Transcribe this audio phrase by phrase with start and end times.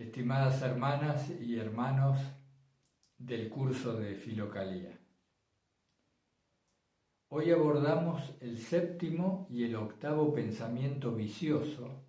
[0.00, 2.18] estimadas hermanas y hermanos
[3.18, 4.98] del curso de Filocalía.
[7.28, 12.02] Hoy abordamos el séptimo y el octavo pensamiento vicioso,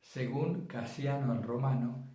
[0.00, 2.14] según Casiano el Romano,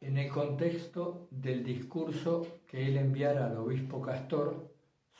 [0.00, 4.70] en el contexto del discurso que él enviara al obispo Castor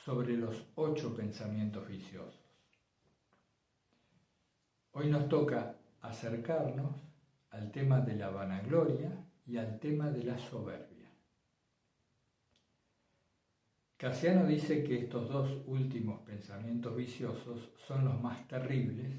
[0.05, 2.39] sobre los ocho pensamientos viciosos.
[4.93, 7.05] Hoy nos toca acercarnos
[7.57, 9.11] al tema de la vanagloria
[9.46, 11.11] y al tema de la soberbia.
[13.96, 19.11] Casiano dice que estos dos últimos pensamientos viciosos son los más terribles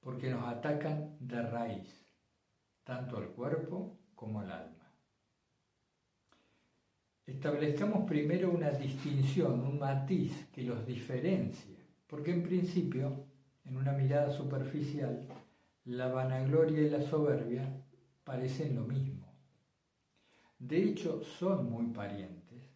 [0.00, 2.06] porque nos atacan de raíz,
[2.82, 4.90] tanto al cuerpo como al alma.
[7.26, 11.76] Establezcamos primero una distinción, un matiz que los diferencie,
[12.06, 13.26] porque en principio,
[13.64, 15.26] en una mirada superficial,
[15.84, 17.68] la vanagloria y la soberbia
[18.24, 19.32] parecen lo mismo.
[20.58, 22.70] De hecho, son muy parientes,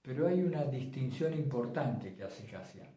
[0.00, 2.92] pero hay una distinción importante que hace Casiano.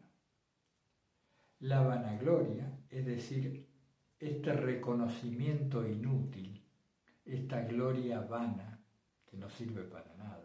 [1.60, 3.66] La vanagloria, es decir,
[4.20, 6.64] este reconocimiento inútil,
[7.24, 8.80] esta gloria vana
[9.26, 10.37] que no sirve para nada,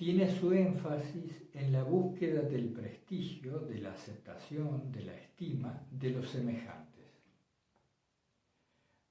[0.00, 6.08] tiene su énfasis en la búsqueda del prestigio, de la aceptación, de la estima de
[6.08, 7.04] los semejantes.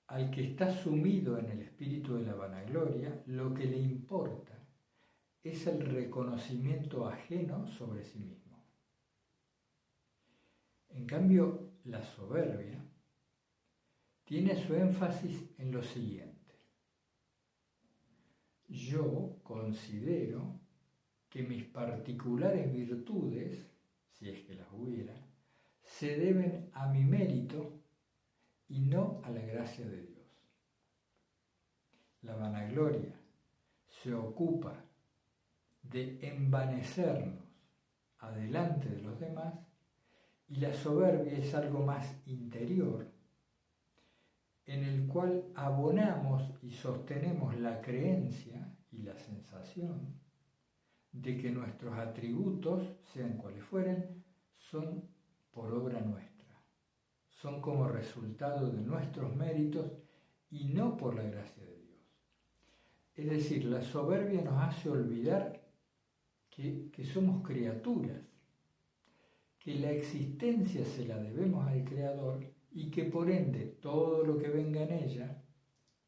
[0.08, 4.58] Al que está sumido en el espíritu de la vanagloria, lo que le importa
[5.44, 8.58] es el reconocimiento ajeno sobre sí mismo.
[10.90, 12.84] En cambio, la soberbia
[14.24, 16.56] tiene su énfasis en lo siguiente.
[18.68, 20.59] Yo considero
[21.30, 23.70] que mis particulares virtudes,
[24.12, 25.14] si es que las hubiera,
[25.84, 27.80] se deben a mi mérito
[28.68, 30.20] y no a la gracia de Dios.
[32.22, 33.14] La vanagloria
[33.88, 34.84] se ocupa
[35.84, 37.44] de envanecernos
[38.20, 39.54] adelante de los demás
[40.48, 43.08] y la soberbia es algo más interior
[44.66, 50.19] en el cual abonamos y sostenemos la creencia y la sensación
[51.12, 54.24] de que nuestros atributos, sean cuales fueren,
[54.58, 55.04] son
[55.52, 56.64] por obra nuestra,
[57.30, 59.92] son como resultado de nuestros méritos
[60.52, 62.00] y no por la gracia de Dios.
[63.16, 65.60] Es decir, la soberbia nos hace olvidar
[66.50, 68.18] que, somos criaturas,
[69.58, 74.50] que la existencia se la debemos al Creador y que por ende todo lo que
[74.50, 75.42] venga en ella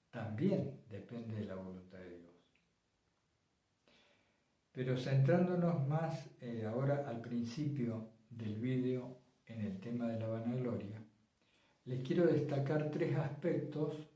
[0.09, 1.90] también depende de la voluntad.
[4.71, 11.03] Pero centrándonos más eh, ahora al principio del vídeo en el tema de la vanagloria,
[11.85, 14.07] les quiero destacar tres aspectos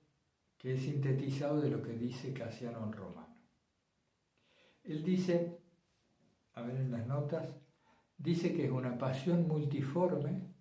[0.58, 3.36] que he sintetizado de lo que dice Casiano en Romano.
[4.84, 5.60] Él dice,
[6.54, 7.56] a ver en las notas,
[8.18, 10.54] dice que es una pasión multiforme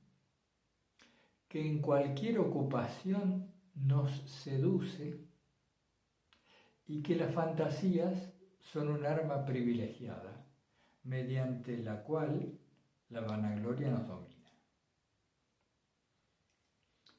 [1.47, 5.21] que en cualquier ocupación nos seduce
[6.87, 8.34] y que las fantasías
[8.65, 10.45] son un arma privilegiada
[11.05, 12.59] mediante la cual
[13.11, 14.35] la vanagloria nos domina.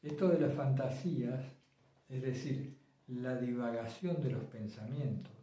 [0.01, 1.44] Esto de las fantasías,
[2.09, 5.33] es decir, la divagación de los pensamientos,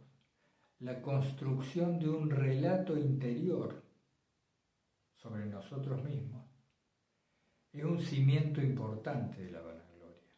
[0.79, 3.81] la construcción de un relato interior
[5.15, 6.45] sobre nosotros mismos,
[7.71, 10.35] es un cimiento importante de la vanagloria.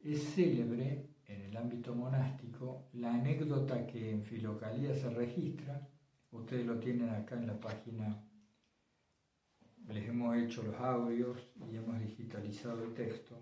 [0.00, 5.86] Es célebre en el ámbito monástico, la anécdota que en Filocalía se registra,
[6.32, 8.24] ustedes lo tienen acá en la página,
[9.88, 11.38] les hemos hecho los audios
[11.70, 13.36] y hemos digitalizado el texto,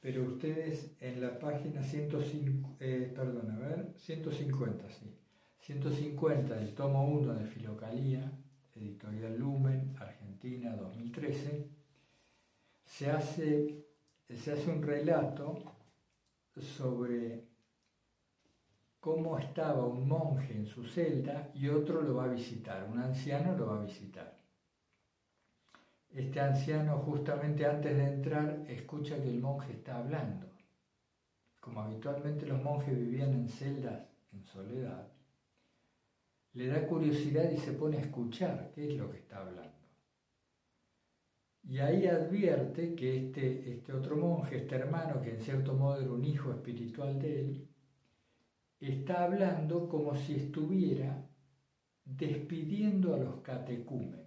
[0.00, 5.16] pero ustedes en la página 105, eh, perdón, a ver, 150, sí,
[5.60, 8.30] 150 del tomo 1 de Filocalía,
[8.74, 11.68] editorial Lumen, Argentina, 2013,
[12.84, 13.86] se hace,
[14.28, 15.73] se hace un relato
[16.56, 17.44] sobre
[19.00, 23.56] cómo estaba un monje en su celda y otro lo va a visitar, un anciano
[23.56, 24.38] lo va a visitar.
[26.10, 30.46] Este anciano justamente antes de entrar escucha que el monje está hablando.
[31.60, 35.08] Como habitualmente los monjes vivían en celdas en soledad,
[36.52, 39.73] le da curiosidad y se pone a escuchar qué es lo que está hablando.
[41.66, 46.12] Y ahí advierte que este, este otro monje, este hermano, que en cierto modo era
[46.12, 47.68] un hijo espiritual de él,
[48.80, 51.26] está hablando como si estuviera
[52.04, 54.20] despidiendo a los catecúmenos.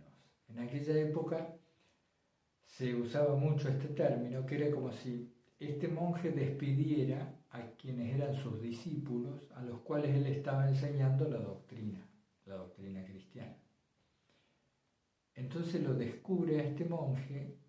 [0.47, 1.55] En aquella época
[2.65, 8.35] se usaba mucho este término, que era como si este monje despidiera a quienes eran
[8.35, 11.99] sus discípulos, a los cuales él estaba enseñando la doctrina,
[12.45, 13.16] la doctrina cristiana.
[15.37, 17.59] Entonces lo descubre a este monje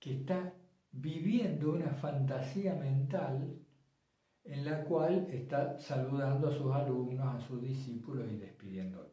[0.00, 0.54] que está
[0.90, 3.58] viviendo una fantasía mental
[4.44, 9.12] en la cual está saludando a sus alumnos, a sus discípulos y despidiéndolos.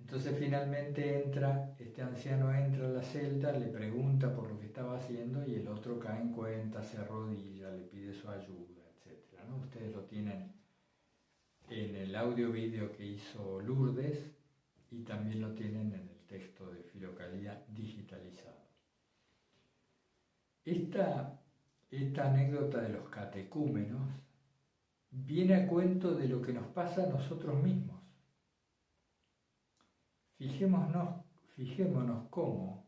[0.00, 4.96] Entonces finalmente entra, este anciano entra a la celda, le pregunta por lo que estaba
[4.96, 9.40] haciendo y el otro cae en cuenta, se arrodilla, le pide su ayuda, etc.
[9.62, 10.52] Ustedes lo tienen
[11.70, 14.34] en el audio vídeo que hizo Lourdes
[14.94, 18.62] y también lo tienen en el texto de Filocalía digitalizado.
[20.64, 21.40] Esta,
[22.22, 24.08] anécdota de los catecúmenos
[25.10, 28.00] viene a cuento de lo que nos pasa a nosotros mismos.
[30.36, 31.24] Fijémonos,
[31.54, 32.84] fijémonos cómo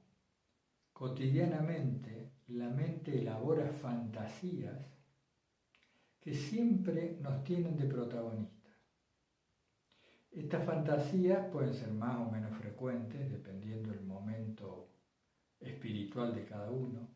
[0.93, 4.79] cotidianamente la mente elabora fantasías
[6.21, 8.56] que siempre nos tienen de protagonistas.
[10.37, 14.91] Estas fantasías pueden ser más o menos frecuentes dependiendo del momento
[15.59, 17.09] espiritual de cada uno,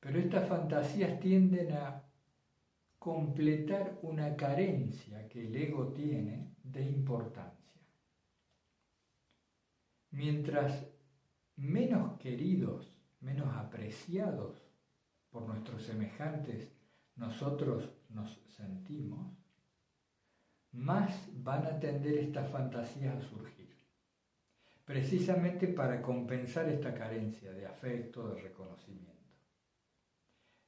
[0.00, 2.02] pero estas fantasías tienden a
[2.98, 7.80] completar una carencia que el ego tiene de importancia.
[10.10, 10.88] Mientras
[11.54, 14.60] menos queridos, menos apreciados
[15.30, 16.68] por nuestros semejantes
[17.14, 19.43] nosotros nos sentimos,
[20.74, 23.74] más van a tender estas fantasías a surgir,
[24.84, 29.14] precisamente para compensar esta carencia de afecto, de reconocimiento.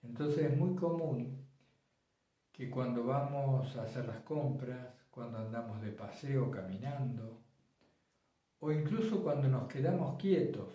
[0.02, 1.44] Entonces es muy común
[2.52, 7.42] que cuando vamos a hacer las compras, cuando andamos de paseo caminando,
[8.60, 10.68] o incluso cuando nos quedamos quietos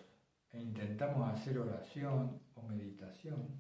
[0.52, 3.60] e intentamos hacer oración o meditación,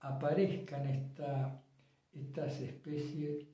[0.00, 1.62] aparezcan esta,
[2.12, 3.46] estas especies,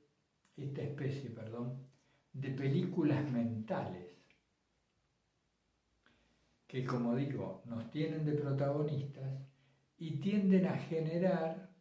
[0.58, 1.86] esta especie perdón,
[2.32, 4.08] de películas mentales
[6.68, 9.42] que, como digo, nos tienen de protagonistas
[9.96, 11.74] y tienden a generar,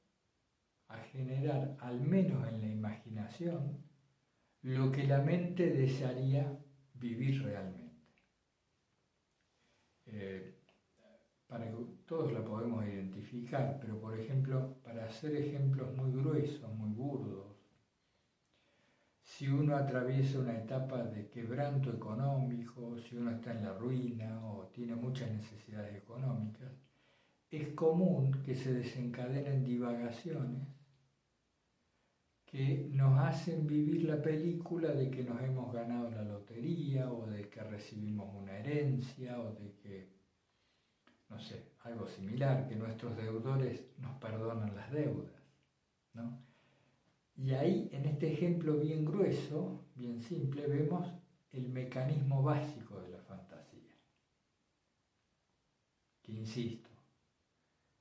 [0.88, 3.86] a generar, al menos en la imaginación,
[4.62, 6.58] lo que la mente desearía
[6.94, 8.08] vivir realmente.
[10.06, 10.58] Eh,
[11.48, 16.92] para que todos la podemos identificar, pero por ejemplo, para hacer ejemplos muy gruesos, muy
[16.92, 17.57] burdos,
[19.38, 24.66] si uno atraviesa una etapa de quebranto económico, si uno está en la ruina o
[24.74, 26.72] tiene muchas necesidades económicas,
[27.52, 30.68] es común que se desencadenen divagaciones
[32.48, 37.48] que nos hacen vivir la película de que nos hemos ganado la lotería o de
[37.48, 40.10] que recibimos una herencia o de que,
[41.30, 45.36] no sé, algo similar, que nuestros deudores nos perdonan las deudas.
[46.16, 46.47] ¿no?
[47.38, 51.08] Y ahí, en este ejemplo bien grueso, bien simple, vemos
[51.52, 53.96] el mecanismo básico de la fantasía,
[56.24, 56.90] que insisto,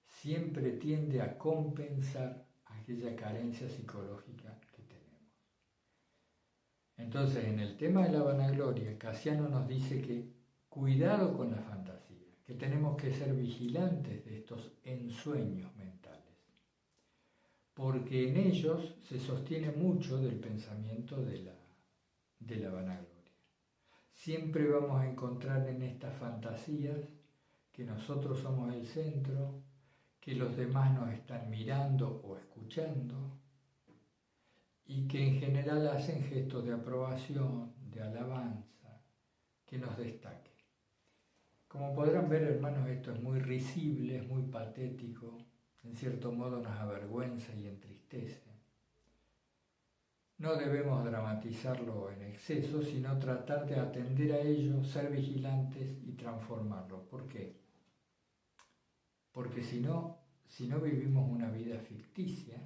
[0.07, 5.31] siempre tiende a compensar aquella carencia psicológica que tenemos.
[6.97, 10.33] Entonces, en el tema de la vanagloria, Casiano nos dice que
[10.71, 15.76] cuidado con la fantasía, que tenemos que ser vigilantes de estos ensueños
[17.77, 21.55] porque en ellos se sostiene mucho del pensamiento de la,
[22.41, 23.35] de la vanagloria.
[24.11, 26.97] Siempre vamos a encontrar en estas fantasías
[27.71, 29.63] que nosotros somos el centro,
[30.19, 33.39] que los demás nos están mirando o escuchando
[34.87, 39.03] y que en general hacen gestos de aprobación, de alabanza,
[39.67, 40.51] que nos destaque.
[41.69, 45.46] Como podrán ver, hermanos, esto es muy risible, es muy patético,
[45.87, 48.43] en cierto modo nos avergüenza y entristece.
[50.39, 57.09] No debemos dramatizarlo en exceso, sino tratar de atender a ello, ser vigilantes y transformarlo.
[57.09, 57.67] ¿Por qué?
[59.37, 62.57] porque si no, si no vivimos una vida ficticia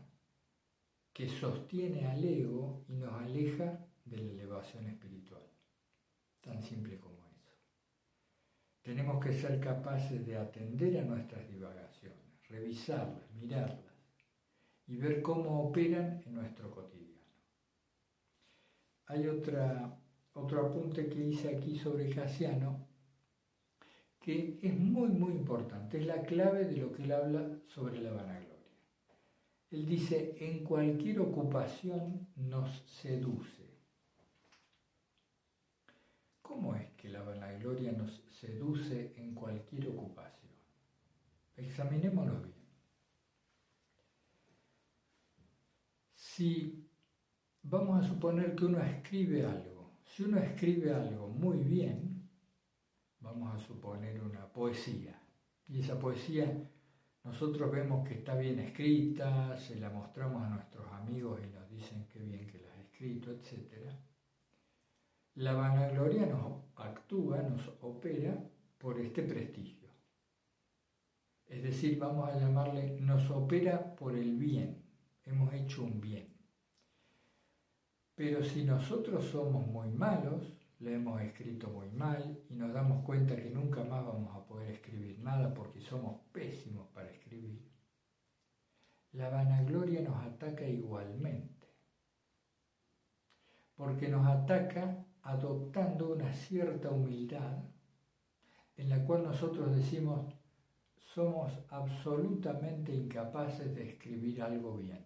[1.12, 5.42] que sostiene al ego y nos aleja de la elevación espiritual.
[6.40, 7.58] Tan simple como eso.
[8.82, 11.89] Tenemos que ser capaces de atender a nuestras divagaciones,
[12.50, 13.94] revisarlas, mirarlas
[14.86, 17.20] y ver cómo operan en nuestro cotidiano.
[19.06, 19.98] Hay otra,
[20.34, 22.90] otro apunte que hice aquí sobre Casiano
[24.20, 28.12] que es muy, muy importante, es la clave de lo que él habla sobre la
[28.12, 28.50] vanagloria.
[29.70, 33.70] Él dice, en cualquier ocupación nos seduce.
[36.42, 40.29] ¿Cómo es que la vanagloria nos seduce en cualquier ocupación?
[41.60, 42.54] Examinémoslo bien.
[46.14, 46.88] Si
[47.62, 52.28] vamos a suponer que uno escribe algo, si uno escribe algo muy bien,
[53.20, 55.20] vamos a suponer una poesía.
[55.68, 56.46] Y esa poesía
[57.24, 62.06] nosotros vemos que está bien escrita, se la mostramos a nuestros amigos y nos dicen
[62.06, 63.92] que bien que la has escrito, etc.
[65.34, 68.42] La vanagloria nos actúa, nos opera
[68.78, 69.79] por este prestigio.
[71.50, 74.84] Es decir, vamos a llamarle, nos opera por el bien,
[75.24, 76.32] hemos hecho un bien.
[78.14, 83.34] Pero si nosotros somos muy malos, le hemos escrito muy mal y nos damos cuenta
[83.34, 87.68] que nunca más vamos a poder escribir nada porque somos pésimos para escribir,
[89.12, 91.66] la vanagloria nos ataca igualmente,
[93.74, 97.64] porque nos ataca adoptando una cierta humildad
[98.76, 100.39] en la cual nosotros decimos
[101.14, 105.04] somos absolutamente incapaces de escribir algo bien.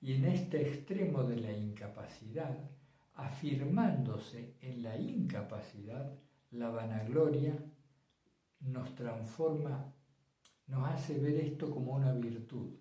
[0.00, 2.56] Y en este extremo de la incapacidad,
[3.14, 6.18] afirmándose en la incapacidad,
[6.52, 7.58] la vanagloria
[8.60, 9.92] nos transforma,
[10.66, 12.74] nos hace ver esto como una virtud.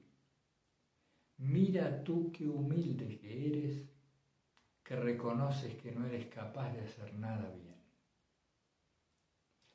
[1.38, 3.90] Mira tú qué humilde que eres,
[4.84, 7.76] que reconoces que no eres capaz de hacer nada bien.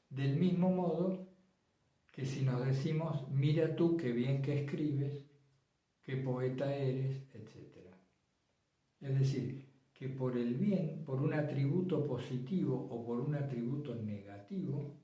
[0.08, 1.31] Del mismo modo
[2.12, 5.24] que si nos decimos, mira tú qué bien que escribes,
[6.02, 7.78] qué poeta eres, etc.
[9.00, 14.98] Es decir, que por el bien, por un atributo positivo o por un atributo negativo,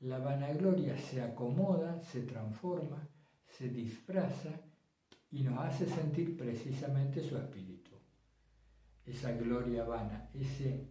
[0.00, 3.08] la vanagloria se acomoda, se transforma,
[3.46, 4.60] se disfraza
[5.30, 7.90] y nos hace sentir precisamente su espíritu.
[9.04, 10.88] Esa gloria vana, ese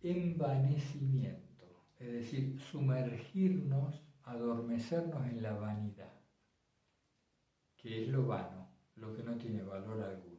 [0.00, 1.66] envanecimiento,
[1.98, 6.12] es decir, sumergirnos, adormecernos en la vanidad,
[7.76, 10.38] que es lo vano, lo que no tiene valor alguno.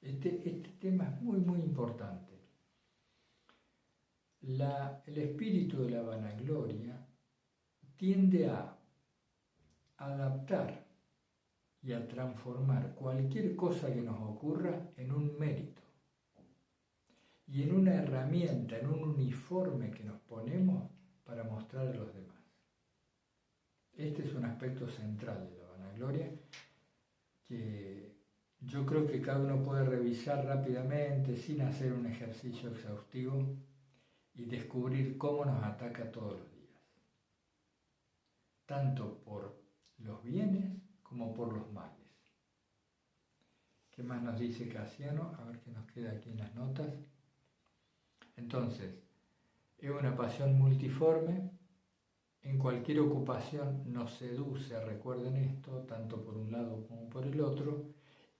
[0.00, 2.30] Este, este, tema es muy, muy importante.
[4.42, 7.06] el espíritu de la vanagloria
[7.96, 8.76] tiende a
[9.98, 10.86] adaptar
[11.82, 15.82] y a transformar cualquier cosa que nos ocurra en un mérito
[17.46, 20.89] y en una herramienta, en un uniforme que nos ponemos
[21.30, 22.42] para mostrar a los demás.
[23.96, 26.28] Este es un aspecto central de la vanagloria
[27.44, 28.16] que
[28.58, 33.46] yo creo que cada uno puede revisar rápidamente sin hacer un ejercicio exhaustivo
[34.34, 36.82] y descubrir cómo nos ataca todos los días,
[38.66, 39.62] tanto por
[39.98, 42.08] los bienes como por los males.
[43.92, 45.32] ¿Qué más nos dice Casiano?
[45.38, 46.92] A ver qué nos queda aquí en las notas.
[48.36, 49.09] Entonces,
[49.80, 51.50] es una pasión multiforme,
[52.42, 57.92] en cualquier ocupación nos seduce, recuerden esto, tanto por un lado como por el otro,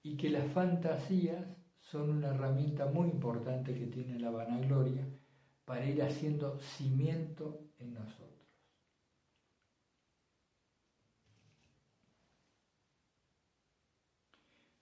[0.02, 1.46] y que las fantasías
[1.80, 5.06] son una herramienta muy importante que tiene la vanagloria
[5.64, 8.30] para ir haciendo cimiento en nosotros.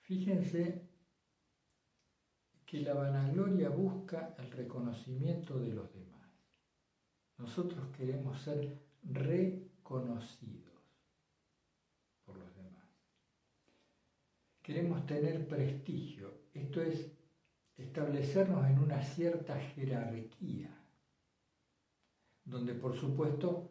[0.01, 0.89] Fíjense
[2.65, 6.08] que la vanagloria busca el reconocimiento de los demás.
[7.39, 10.69] Nosotros queremos ser reconocidos.
[14.69, 17.11] queremos tener prestigio, esto es
[17.79, 20.69] establecernos en una cierta jerarquía,
[22.45, 23.71] donde por supuesto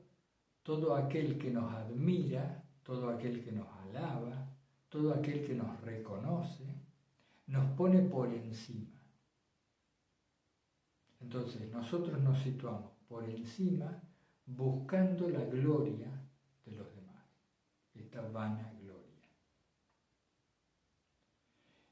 [0.63, 4.49] todo aquel que nos admira, todo aquel que nos alaba,
[4.89, 6.65] todo aquel que nos reconoce,
[7.45, 8.99] nos pone por encima.
[11.19, 14.01] Entonces nosotros nos situamos por encima
[14.45, 16.09] buscando la gloria
[16.65, 17.25] de los demás,
[17.93, 18.73] esta vana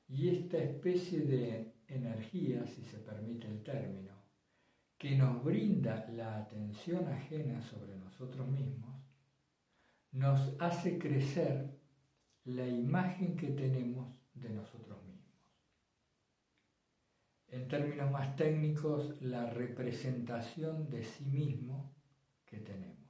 [0.07, 4.13] Y esta especie de energía, si se permite el término,
[4.97, 8.95] que nos brinda la atención ajena sobre nosotros mismos,
[10.11, 11.69] nos hace crecer
[12.45, 15.04] la imagen que tenemos de nosotros mismos.
[17.55, 21.95] En términos más técnicos, la representación de sí mismo
[22.45, 23.09] que tenemos.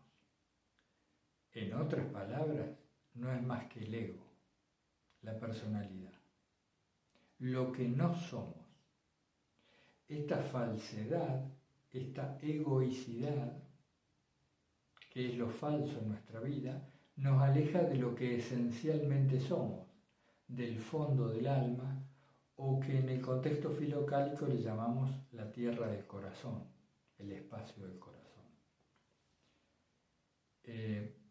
[1.51, 2.69] En otras palabras,
[3.15, 4.25] no es más que el ego,
[5.21, 6.15] la personalidad
[7.39, 8.65] lo que no somos.
[10.07, 11.51] Esta falsedad,
[11.91, 13.61] esta egoicidad,
[15.11, 19.87] que es lo falso en nuestra vida, nos aleja de lo que esencialmente somos,
[20.47, 22.04] del fondo del alma,
[22.57, 26.63] o que en el contexto filocálico le llamamos la tierra del corazón,
[27.17, 28.43] el espacio del corazón.
[30.63, 31.25] Eh,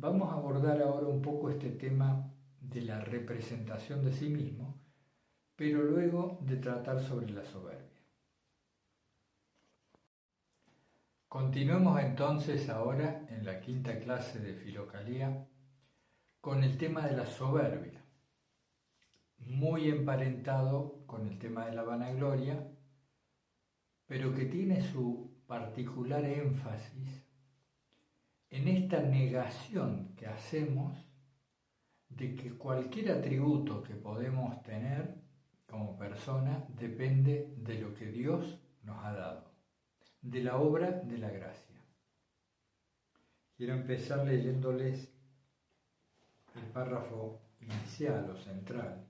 [0.00, 4.80] Vamos a abordar ahora un poco este tema de la representación de sí mismo,
[5.56, 8.00] pero luego de tratar sobre la soberbia.
[11.26, 15.48] Continuemos entonces ahora en la quinta clase de Filocalía
[16.40, 17.97] con el tema de la soberbia,
[19.48, 22.70] muy emparentado con el tema de la vanagloria,
[24.06, 27.26] pero que tiene su particular énfasis
[28.50, 30.96] en esta negación que hacemos
[32.08, 35.14] de que cualquier atributo que podemos tener
[35.66, 39.52] como persona depende de lo que Dios nos ha dado,
[40.22, 41.76] de la obra de la gracia.
[43.56, 45.12] Quiero empezar leyéndoles
[46.54, 49.07] el párrafo inicial o central,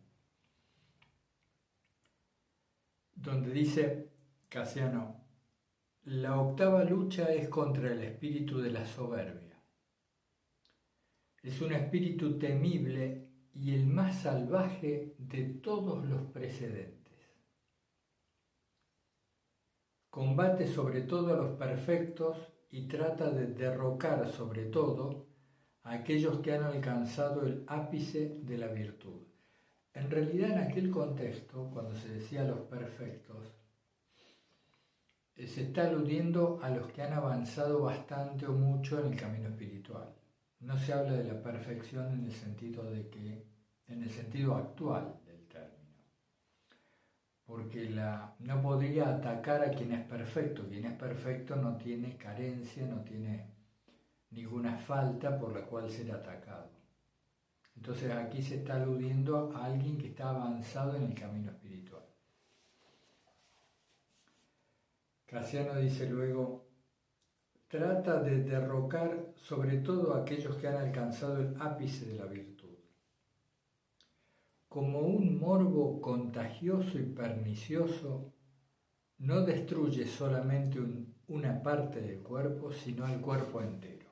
[3.21, 4.13] donde dice
[4.49, 5.25] Casiano,
[6.05, 9.61] la octava lucha es contra el espíritu de la soberbia.
[11.43, 16.99] Es un espíritu temible y el más salvaje de todos los precedentes.
[20.11, 22.39] Combate sobre todo a los perfectos
[22.71, 25.27] y trata de derrocar sobre todo
[25.83, 29.28] a aquellos que han alcanzado el ápice de la virtud.
[29.99, 33.52] En realidad en aquel contexto, cuando se decía los perfectos,
[35.35, 39.49] eh, se está aludiendo a los que han avanzado bastante o mucho en el camino
[39.49, 40.14] espiritual.
[40.61, 43.45] No se habla de la perfección en el sentido de que,
[43.88, 46.05] en el sentido actual del término.
[47.45, 47.90] Porque
[48.38, 50.69] no podría atacar a quien es perfecto.
[50.69, 53.50] Quien es perfecto no tiene carencia, no tiene
[54.31, 56.78] ninguna falta por la cual ser atacado.
[57.79, 62.03] Entonces aquí se está aludiendo a alguien que está avanzado en el camino espiritual.
[65.25, 66.67] Casiano dice luego,
[67.69, 72.77] trata de derrocar sobre todo a aquellos que han alcanzado el ápice de la virtud.
[74.69, 78.35] Como un morbo contagioso y pernicioso,
[79.19, 80.81] no destruye solamente
[81.29, 84.09] una parte del cuerpo, sino el cuerpo entero.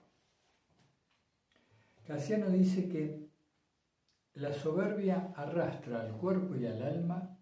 [2.06, 3.25] Casiano dice que
[4.36, 7.38] la soberbia arrastra al cuerpo y al alma,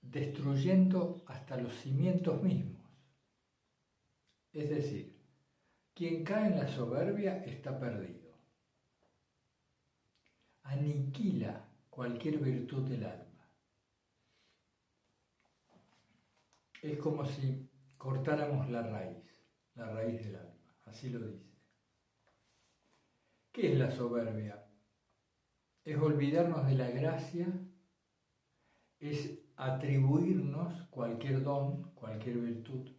[0.00, 2.82] destruyendo hasta los cimientos mismos.
[4.52, 5.16] Es decir,
[5.94, 8.32] quien cae en la soberbia está perdido.
[10.64, 13.48] Aniquila cualquier virtud del alma.
[16.82, 21.54] Es como si cortáramos la raíz, la raíz del alma, así lo dice.
[23.52, 24.65] ¿Qué es la soberbia?
[25.86, 27.46] Es olvidarnos de la gracia,
[29.00, 32.90] es atribuirnos cualquier don, cualquier virtud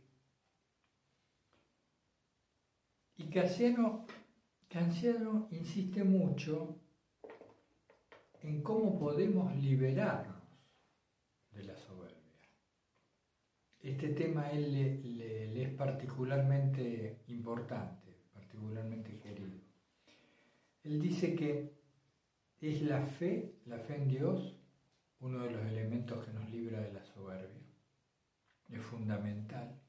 [3.18, 4.06] Y Casiano,
[5.50, 6.80] insiste mucho
[8.44, 10.44] en cómo podemos liberarnos
[11.50, 12.16] de la soberbia.
[13.80, 14.72] Este tema él
[15.18, 19.58] le, es particularmente importante, particularmente querido.
[20.84, 21.77] Él dice que
[22.62, 24.56] es la fe, la fe en Dios,
[25.20, 27.64] uno de los elementos que nos libra de la soberbia.
[28.70, 29.80] Es fundamental.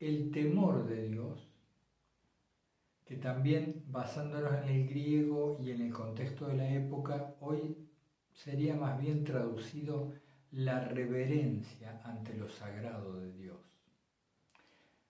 [0.00, 1.54] El temor de Dios
[3.04, 7.76] que también basándonos en el griego y en el contexto de la época, hoy
[8.32, 10.12] sería más bien traducido
[10.50, 13.58] la reverencia ante lo sagrado de Dios.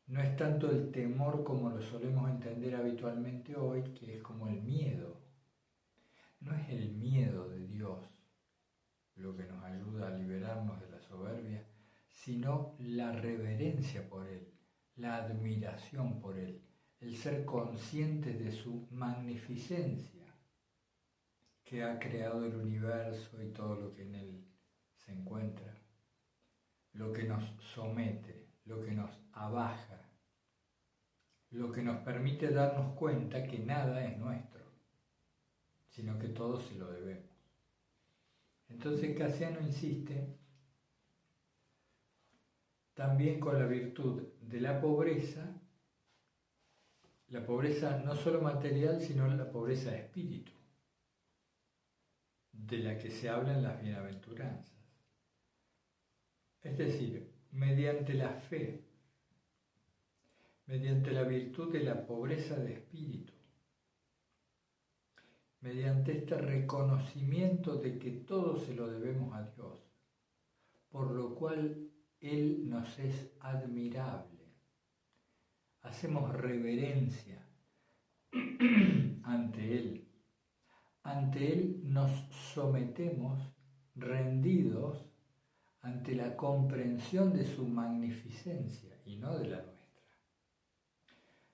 [0.06, 4.60] No es tanto el temor como lo solemos entender habitualmente hoy, que es como el
[4.60, 5.16] miedo.
[6.44, 8.06] No es el miedo de Dios
[9.16, 11.66] lo que nos ayuda a liberarnos de la soberbia,
[12.10, 14.52] sino la reverencia por Él,
[14.96, 16.62] la admiración por Él,
[17.00, 20.24] el ser consciente de su magnificencia
[21.64, 24.44] que ha creado el universo y todo lo que en él
[24.96, 25.74] se encuentra,
[26.92, 27.42] lo que nos
[27.74, 30.02] somete, lo que nos abaja,
[31.50, 34.53] lo que nos permite darnos cuenta que nada es nuestro,
[35.94, 37.30] sino que todo se lo debemos.
[38.68, 40.26] Entonces Casiano insiste
[42.94, 45.60] también con la virtud de la pobreza
[47.34, 50.52] la pobreza no solo material, sino la pobreza de espíritu,
[52.52, 54.72] de la que se habla en las bienaventuranzas.
[56.62, 58.84] Es decir, mediante la fe,
[60.66, 63.33] mediante la virtud de la pobreza de espíritu,
[65.64, 69.80] mediante este reconocimiento de que todo se lo debemos a Dios,
[70.90, 74.34] por lo cual Él nos es admirable
[75.84, 77.46] hacemos reverencia
[79.22, 80.08] ante Él.
[81.02, 82.10] Ante Él nos
[82.52, 83.38] sometemos
[83.94, 85.06] rendidos
[85.80, 90.02] ante la comprensión de su magnificencia y no de la nuestra.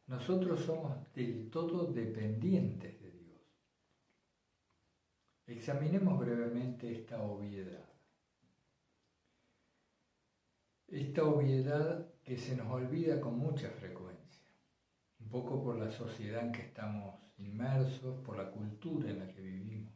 [0.07, 3.00] Nosotros somos del todo dependientes.
[5.51, 7.85] Examinemos brevemente esta obviedad.
[10.87, 14.47] Esta obviedad que se nos olvida con mucha frecuencia,
[15.19, 19.41] un poco por la sociedad en que estamos inmersos, por la cultura en la que
[19.41, 19.93] vivimos.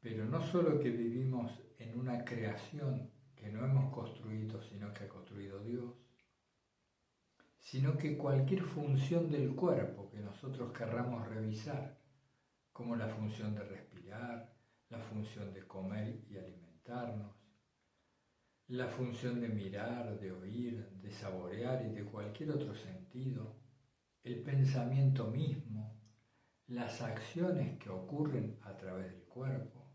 [0.00, 5.08] Pero no solo que vivimos en una creación que no hemos construido, sino que ha
[5.08, 5.94] construido Dios,
[7.58, 12.05] sino que cualquier función del cuerpo que nosotros querramos revisar,
[12.76, 14.54] como la función de respirar,
[14.90, 17.34] la función de comer y alimentarnos,
[18.66, 23.56] la función de mirar, de oír, de saborear y de cualquier otro sentido,
[24.22, 25.98] el pensamiento mismo,
[26.66, 29.90] las acciones que ocurren a través del cuerpo,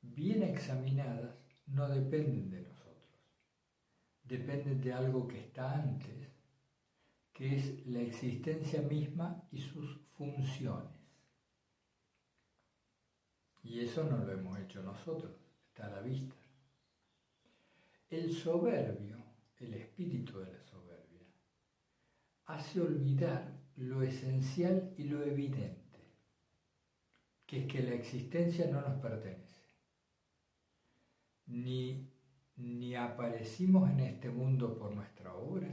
[0.00, 3.20] bien examinadas, no dependen de nosotros,
[4.24, 6.28] dependen de algo que está antes,
[7.32, 10.99] que es la existencia misma y sus funciones.
[13.70, 15.30] Y eso no lo hemos hecho nosotros,
[15.68, 16.34] está a la vista.
[18.10, 19.16] El soberbio,
[19.58, 21.20] el espíritu de la soberbia,
[22.46, 26.00] hace olvidar lo esencial y lo evidente,
[27.46, 29.60] que es que la existencia no nos pertenece
[31.46, 32.10] ni,
[32.56, 35.68] ni aparecimos en este mundo por nuestra obra,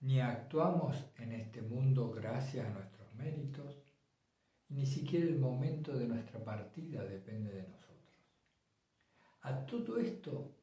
[0.00, 3.76] ni actuamos en este mundo gracias a nuestros méritos,
[4.70, 7.90] ni siquiera el momento de nuestra partida depende de nosotros.
[9.42, 10.54] A todo esto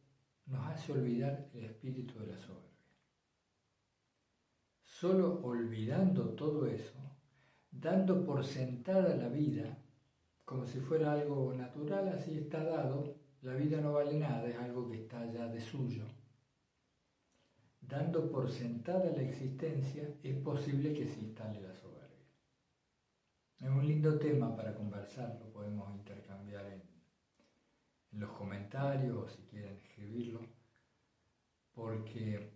[0.46, 2.68] nos hace olvidar el espíritu de la soberbia.
[4.86, 6.98] Solo olvidando todo eso,
[7.70, 9.78] dando por sentada la vida,
[10.46, 14.90] como si fuera algo natural, así está dado, la vida no vale nada, es algo
[14.90, 16.06] que está ya de suyo.
[17.82, 21.97] Dando por sentada la existencia, es posible que se instale la soberbia.
[23.60, 26.82] Es un lindo tema para conversar, lo podemos intercambiar en,
[28.20, 30.40] los comentarios o si quieren escribirlo,
[31.74, 32.52] porque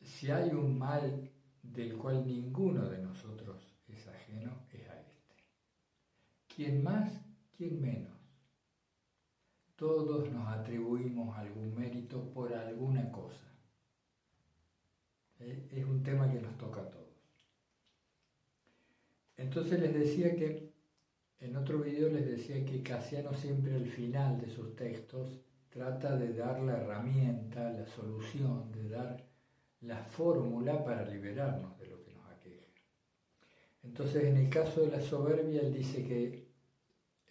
[0.00, 1.30] si hay un mal
[1.62, 5.34] del cual ninguno de nosotros es ajeno, es a este.
[6.54, 7.20] ¿Quién más?
[7.56, 8.16] ¿Quién menos?
[9.74, 13.46] Todos nos atribuimos algún mérito por alguna cosa.
[15.40, 17.05] Eh, es un tema que nos toca a todos.
[19.36, 20.72] Entonces les decía que,
[21.38, 26.32] en otro video les decía que Casiano siempre al final de sus textos trata de
[26.32, 29.26] dar la herramienta, la solución, de dar
[29.82, 32.66] la fórmula para liberarnos de lo que nos aqueja.
[33.82, 36.46] Entonces en el caso de la soberbia, él dice que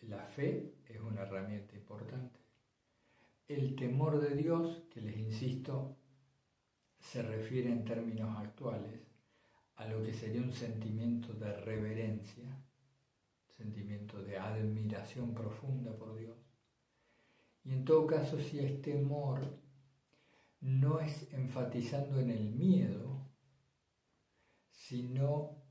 [0.03, 2.39] la fe es una herramienta importante.
[3.47, 5.95] El temor de Dios, que les insisto,
[6.99, 9.01] se refiere en términos actuales
[9.75, 12.63] a lo que sería un sentimiento de reverencia,
[13.57, 16.37] sentimiento de admiración profunda por Dios.
[17.63, 19.41] Y en todo caso, si es temor,
[20.61, 23.29] no es enfatizando en el miedo,
[24.71, 25.63] sino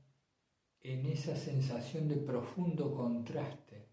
[0.81, 3.87] en esa sensación de profundo contraste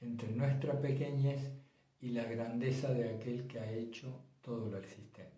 [0.00, 1.52] entre nuestra pequeñez
[2.00, 5.31] y la grandeza de aquel que ha hecho todo lo existente.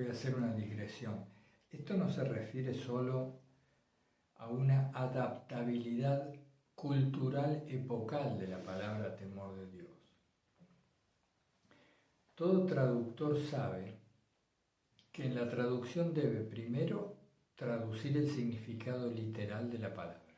[0.00, 1.26] Voy a hacer una digresión.
[1.70, 3.38] Esto no se refiere solo
[4.36, 6.32] a una adaptabilidad
[6.74, 9.90] cultural epocal de la palabra temor de Dios.
[12.34, 13.98] Todo traductor sabe
[15.12, 17.18] que en la traducción debe primero
[17.54, 20.34] traducir el significado literal de la palabra.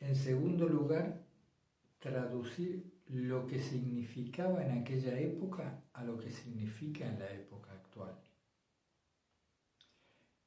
[0.00, 1.20] En segundo lugar,
[1.98, 8.14] traducir lo que significaba en aquella época a lo que significa en la época actual.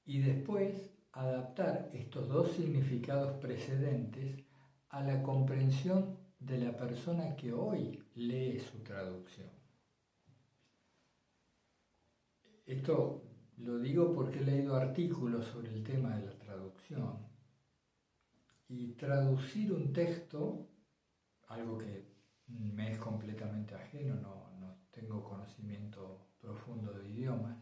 [0.06, 4.44] Y después adaptar estos dos significados precedentes
[4.90, 9.50] a la comprensión de la persona que hoy lee su traducción.
[12.66, 13.24] Esto
[13.58, 17.28] lo digo porque he leído artículos sobre el tema de la traducción
[18.68, 20.68] y traducir un texto,
[21.48, 22.17] algo que
[22.48, 27.58] me es completamente ajeno, no, no tengo conocimiento profundo de idiomas,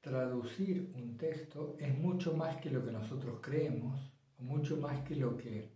[0.00, 5.36] traducir un texto es mucho más que lo que nosotros creemos, mucho más que lo
[5.36, 5.70] que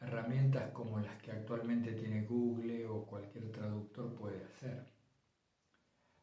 [0.00, 4.88] herramientas como las que actualmente tiene Google o cualquier traductor puede hacer.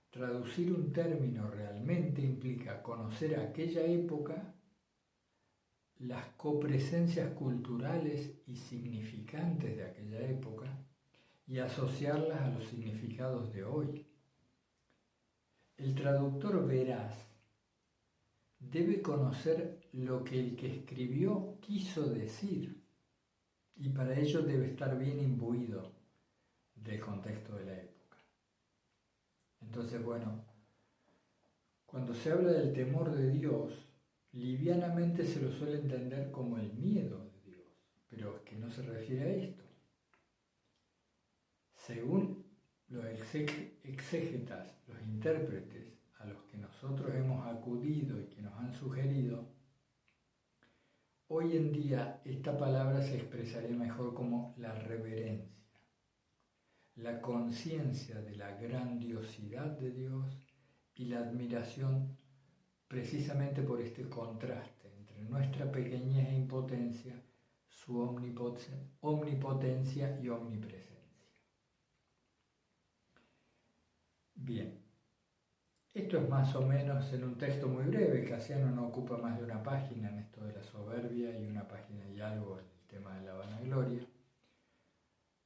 [0.10, 4.56] traducir un término realmente implica conocer aquella época,
[6.00, 10.87] las copresencias culturales y significantes de aquella época
[11.48, 14.06] y asociarlas a los significados de hoy.
[15.78, 17.16] El traductor veraz
[18.60, 22.84] debe conocer lo que el que escribió quiso decir
[23.76, 25.94] y para ello debe estar bien imbuido
[26.76, 28.18] del contexto de la época.
[29.62, 30.44] Entonces, bueno,
[31.86, 33.74] cuando se habla del temor de Dios,
[34.34, 37.68] livianamente se lo suele entender como el miedo de Dios,
[38.10, 39.67] pero que no se refiere a esto.
[41.88, 42.44] Según
[42.90, 45.88] los exégetas, los intérpretes
[46.20, 49.48] a los que nosotros hemos acudido y que nos han sugerido,
[51.30, 55.58] Hoy en día esta palabra se expresaría mejor como la reverencia,
[56.96, 60.42] la conciencia de la grandiosidad de Dios
[60.96, 62.18] y la admiración
[62.88, 67.22] precisamente por este contraste entre nuestra pequeñez e impotencia,
[67.68, 68.00] su
[69.02, 70.97] omnipotencia y omnipresencia.
[74.48, 74.80] Bien,
[75.94, 79.44] esto es más o menos en un texto muy breve, Casiano no ocupa más de
[79.44, 83.14] una página en esto de la soberbia y una página y algo en el tema
[83.20, 84.08] de la vanagloria,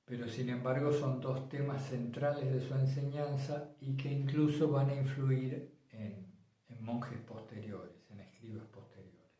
[0.05, 4.95] pero sin embargo son dos temas centrales de su enseñanza y que incluso van a
[4.95, 6.27] influir en,
[6.69, 9.31] en monjes posteriores, en escribas posteriores.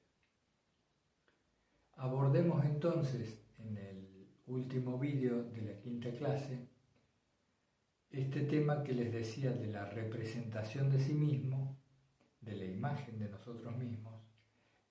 [1.98, 6.71] Abordemos entonces en el último vídeo de la quinta clase
[8.12, 11.78] este tema que les decía de la representación de sí mismo,
[12.42, 14.22] de la imagen de nosotros mismos,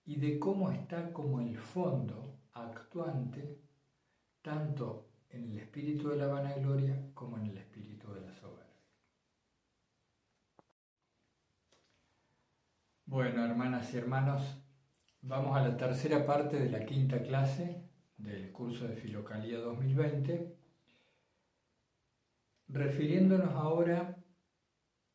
[0.05, 3.61] y de cómo está como el fondo actuante
[4.43, 8.67] tanto en el espíritu de la vanagloria como en el espíritu de la soberbia.
[13.05, 14.63] Bueno, hermanas y hermanos,
[15.21, 17.85] vamos a la tercera parte de la quinta clase
[18.17, 20.60] del curso de Filocalía 2020
[22.73, 24.17] refiriéndonos ahora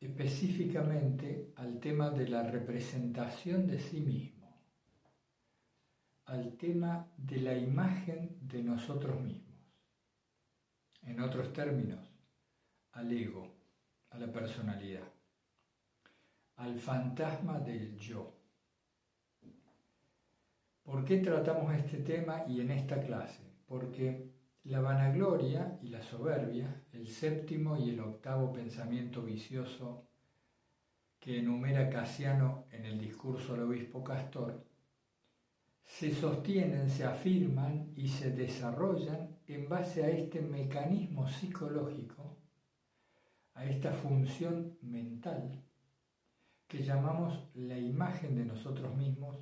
[0.00, 4.62] específicamente al tema de la representación de sí mismo,
[6.26, 9.56] al tema de la imagen de nosotros mismos.
[11.02, 12.00] En otros términos,
[12.92, 13.54] al ego,
[14.10, 15.08] a la personalidad,
[16.56, 18.34] al fantasma del yo.
[20.82, 23.42] ¿Por qué tratamos este tema y en esta clase?
[23.66, 24.35] Porque
[24.66, 30.08] la vanagloria y la soberbia, el séptimo y el octavo pensamiento vicioso
[31.20, 34.64] que enumera Casiano en el discurso al obispo Castor,
[35.84, 42.36] se sostienen, se afirman y se desarrollan en base a este mecanismo psicológico,
[43.54, 45.62] a esta función mental
[46.66, 49.36] que llamamos la imagen de nosotros mismos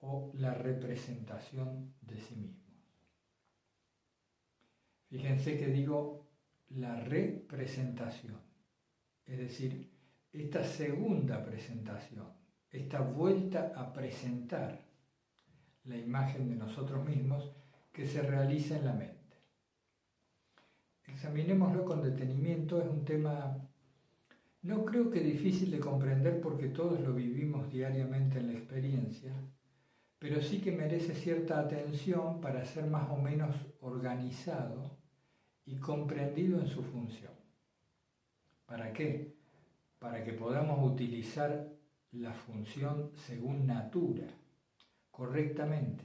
[0.00, 2.63] o la representación de sí mismos.
[5.14, 6.26] Fíjense que digo
[6.70, 8.36] la representación,
[9.24, 9.88] es decir,
[10.32, 12.26] esta segunda presentación,
[12.68, 14.84] esta vuelta a presentar
[15.84, 17.48] la imagen de nosotros mismos
[17.92, 19.36] que se realiza en la mente.
[21.06, 23.56] Examinémoslo con detenimiento, es un tema
[24.62, 29.32] no creo que difícil de comprender porque todos lo vivimos diariamente en la experiencia,
[30.18, 34.93] pero sí que merece cierta atención para ser más o menos organizado
[35.66, 37.32] y comprendido en su función.
[38.66, 39.34] ¿Para qué?
[39.98, 41.68] Para que podamos utilizar
[42.12, 44.26] la función según natura,
[45.10, 46.04] correctamente,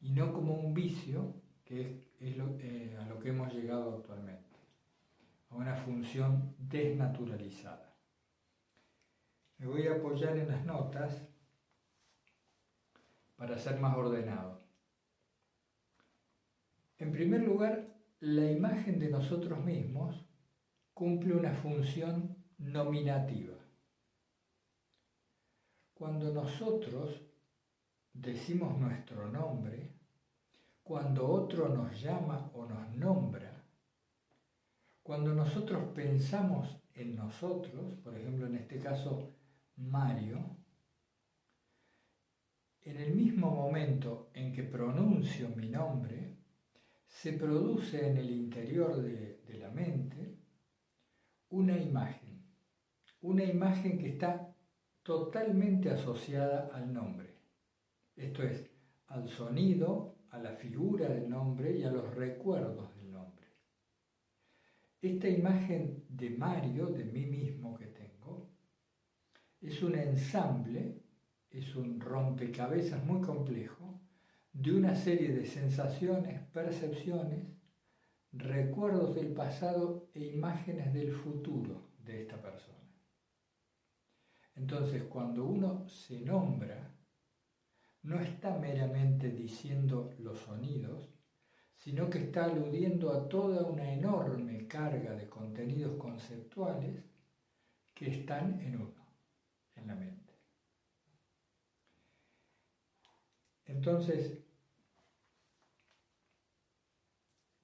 [0.00, 4.56] y no como un vicio, que es, eh, a lo que hemos llegado actualmente,
[5.50, 7.94] a una función desnaturalizada.
[9.58, 11.20] Me voy a apoyar en las notas
[13.36, 14.60] para ser más ordenado.
[16.98, 20.26] En primer lugar, la imagen de nosotros mismos
[20.92, 23.54] cumple una función nominativa.
[25.94, 27.22] Cuando nosotros
[28.12, 29.92] decimos nuestro nombre,
[30.82, 33.62] cuando otro nos llama o nos nombra,
[35.02, 39.32] cuando nosotros pensamos en nosotros, por ejemplo en este caso
[39.76, 40.56] Mario,
[42.82, 46.37] en el mismo momento en que pronuncio mi nombre,
[47.08, 50.36] se produce en el interior de, la mente
[51.48, 52.44] una imagen,
[53.22, 54.54] una imagen que está
[55.02, 57.34] totalmente asociada al nombre.
[58.14, 58.70] Esto es,
[59.08, 63.46] al sonido, a la figura del nombre y a los recuerdos del nombre.
[65.00, 68.50] Esta imagen de Mario, de mí mismo que tengo,
[69.60, 71.02] es un ensamble,
[71.50, 74.07] es un rompecabezas muy complejo
[74.52, 77.46] de una serie de sensaciones, percepciones,
[78.32, 82.78] recuerdos del pasado e imágenes del futuro de esta persona.
[84.56, 86.94] Entonces, cuando uno se nombra,
[88.02, 91.10] no está meramente diciendo los sonidos,
[91.76, 97.04] sino que está aludiendo a toda una enorme carga de contenidos conceptuales
[97.94, 99.06] que están en uno,
[99.76, 100.27] en la mente.
[103.68, 104.42] Entonces,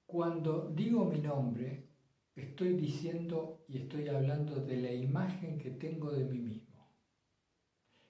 [0.05, 1.89] cuando digo mi nombre,
[2.35, 6.87] estoy diciendo y estoy hablando de la imagen que tengo de mí mismo,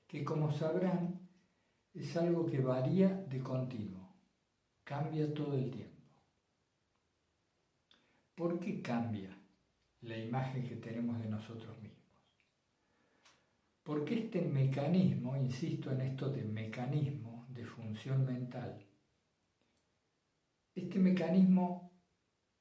[0.08, 1.20] que como sabrán
[1.94, 4.14] es algo que varía de continuo,
[4.84, 5.96] cambia todo el tiempo.
[8.36, 9.30] ¿Por qué cambia
[10.02, 11.96] la imagen que tenemos de nosotros mismos?
[13.84, 17.25] Porque este mecanismo, insisto en esto de mecanismo
[17.56, 18.86] de función mental,
[20.76, 21.92] este mecanismo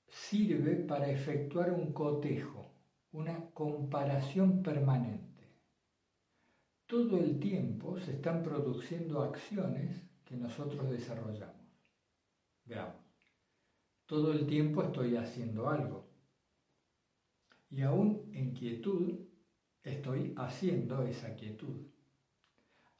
[0.06, 2.70] sirve para efectuar un cotejo,
[3.10, 5.34] una comparación permanente.
[6.86, 11.66] Todo el tiempo se están produciendo acciones que nosotros desarrollamos.
[12.64, 13.02] Veamos.
[14.06, 16.08] Todo el tiempo estoy haciendo algo.
[17.68, 19.18] Y aún en quietud
[19.82, 21.93] estoy haciendo esa quietud.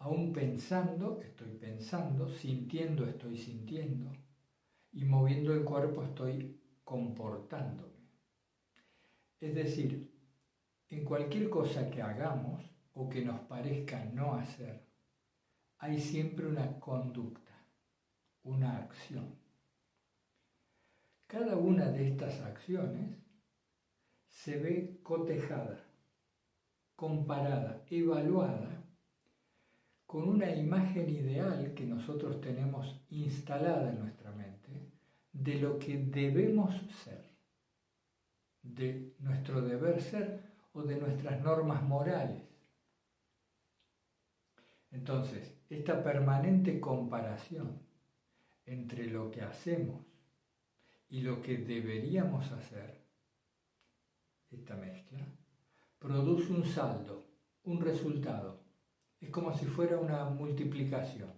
[0.04, 4.12] Aún pensando estoy pensando, sintiendo estoy sintiendo
[4.92, 8.04] y moviendo el cuerpo estoy comportándome.
[9.40, 10.12] Es decir,
[10.90, 12.62] en cualquier cosa que hagamos
[12.92, 14.84] o que nos parezca no hacer,
[15.78, 17.64] hay siempre una conducta,
[18.42, 19.34] una acción.
[21.26, 23.16] Cada una de estas acciones
[24.28, 25.82] se ve cotejada,
[26.94, 28.83] comparada, evaluada
[30.14, 34.92] con una imagen ideal que nosotros tenemos instalada en nuestra mente
[35.32, 36.72] de lo que debemos
[37.02, 37.36] ser,
[38.62, 42.44] de nuestro deber ser o de nuestras normas morales.
[44.92, 47.82] Entonces, esta permanente comparación
[48.66, 50.06] entre lo que hacemos
[51.08, 53.04] y lo que deberíamos hacer,
[54.52, 55.26] esta mezcla,
[55.98, 57.26] produce un saldo,
[57.64, 58.63] un resultado.
[59.24, 61.32] Es como si fuera una multiplicación.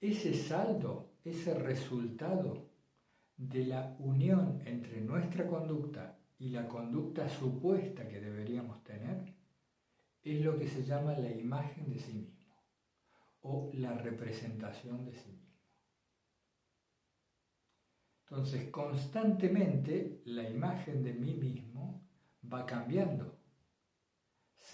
[0.00, 2.70] Ese saldo, ese resultado
[3.36, 9.34] de la unión entre nuestra conducta y la conducta supuesta que deberíamos tener,
[10.22, 12.54] es lo que se llama la imagen de sí mismo
[13.40, 15.58] o la representación de sí mismo.
[18.20, 22.06] Entonces, constantemente la imagen de mí mismo
[22.44, 23.33] va cambiando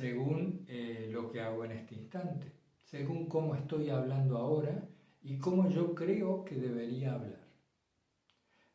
[0.00, 2.50] según eh, lo que hago en este instante,
[2.86, 4.88] según cómo estoy hablando ahora
[5.20, 7.44] y cómo yo creo que debería hablar,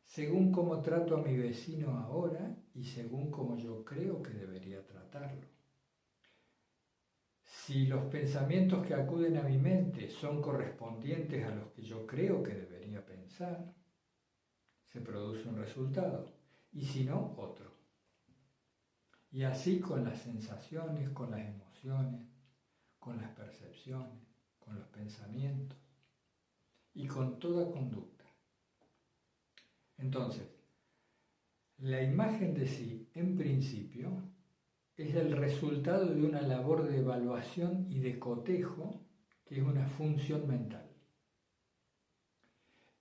[0.04, 5.48] según cómo trato a mi vecino ahora y según cómo yo creo que debería tratarlo.
[7.42, 12.40] Si los pensamientos que acuden a mi mente son correspondientes a los que yo creo
[12.40, 13.74] que debería pensar,
[14.84, 16.24] se produce un resultado
[16.72, 17.65] y si no, otro.
[19.36, 22.22] Y así con las sensaciones, con las emociones,
[22.98, 24.18] con las percepciones,
[24.58, 25.76] con los pensamientos
[26.94, 28.24] y con toda conducta.
[29.98, 30.48] Entonces,
[31.76, 34.22] la imagen de sí, en principio,
[34.96, 39.04] es el resultado de una labor de evaluación y de cotejo
[39.44, 40.90] que es una función mental.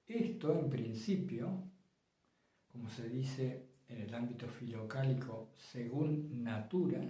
[0.05, 1.63] Esto, en principio,
[2.67, 7.01] como se dice en el ámbito filocálico, según natura,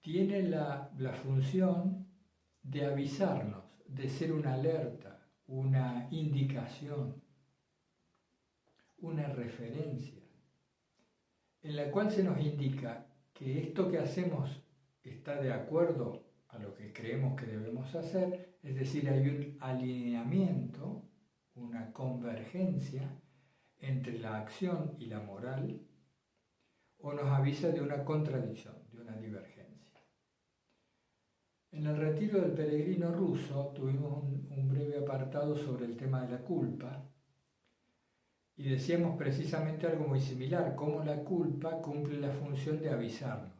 [0.00, 2.06] tiene la, la función
[2.62, 7.22] de avisarnos, de ser una alerta, una indicación,
[8.98, 10.22] una referencia,
[11.62, 14.62] en la cual se nos indica que esto que hacemos
[15.02, 21.08] está de acuerdo a lo que creemos que debemos hacer, es decir, hay un alineamiento
[21.58, 23.17] una convergencia
[23.80, 25.80] entre la acción y la moral,
[27.00, 29.68] o nos avisa de una contradicción, de una divergencia.
[31.70, 36.38] En el retiro del peregrino ruso tuvimos un, breve apartado sobre el tema de la
[36.42, 37.04] culpa
[38.56, 43.52] y decíamos precisamente algo muy similar, cómo la culpa cumple la función de avisarnos.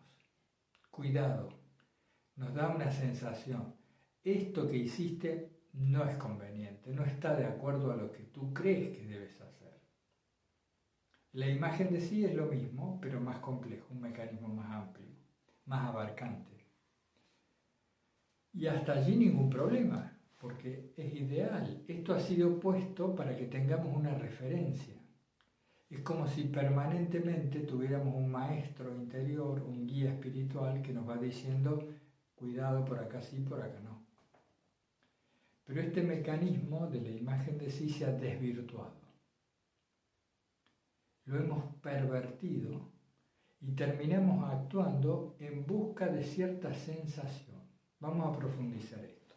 [0.91, 1.51] Cuidado,
[2.37, 3.75] nos da una sensación.
[4.25, 8.97] Esto que hiciste no es conveniente, no está de acuerdo a lo que tú crees
[8.97, 9.58] que debes hacer.
[11.33, 15.09] La imagen de sí es lo mismo, pero más complejo, un mecanismo más amplio.
[15.67, 16.67] más abarcante.
[18.55, 21.85] Y hasta allí ningún problema, porque es ideal.
[21.87, 24.95] Esto ha sido puesto para que tengamos una referencia.
[25.91, 31.87] Es como si permanentemente tuviéramos un maestro interior, un guía espiritual que nos va diciendo,
[32.35, 34.03] cuidado por acá sí, por acá no.
[35.65, 39.08] Pero este mecanismo de la imagen de sí se ha desvirtuado.
[41.29, 42.91] Lo hemos pervertido
[43.61, 47.61] y terminamos actuando en busca de cierta sensación.
[48.01, 49.35] Vamos a profundizar esto.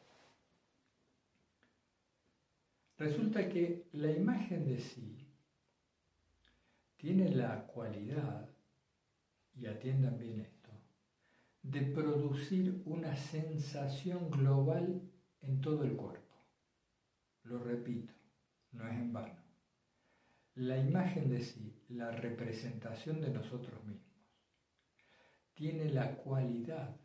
[2.97, 5.27] Resulta que la imagen de sí
[6.95, 8.47] tiene la cualidad,
[9.53, 10.69] y atiendan bien esto,
[11.61, 15.01] de producir una sensación global
[15.41, 16.37] en todo el cuerpo.
[17.43, 18.13] Lo repito,
[18.71, 19.41] no es en vano.
[20.55, 24.11] La imagen de sí, la representación de nosotros mismos,
[25.53, 26.95] tiene la cualidad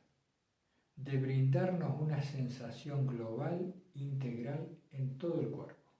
[0.95, 5.93] de brindarnos una sensación global, integral en todo el cuerpo.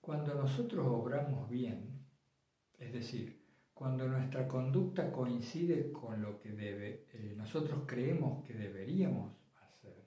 [0.00, 2.06] Cuando nosotros obramos bien,
[2.78, 3.42] es decir,
[3.72, 10.04] cuando nuestra conducta coincide con lo que debe, eh, nosotros creemos que deberíamos hacer,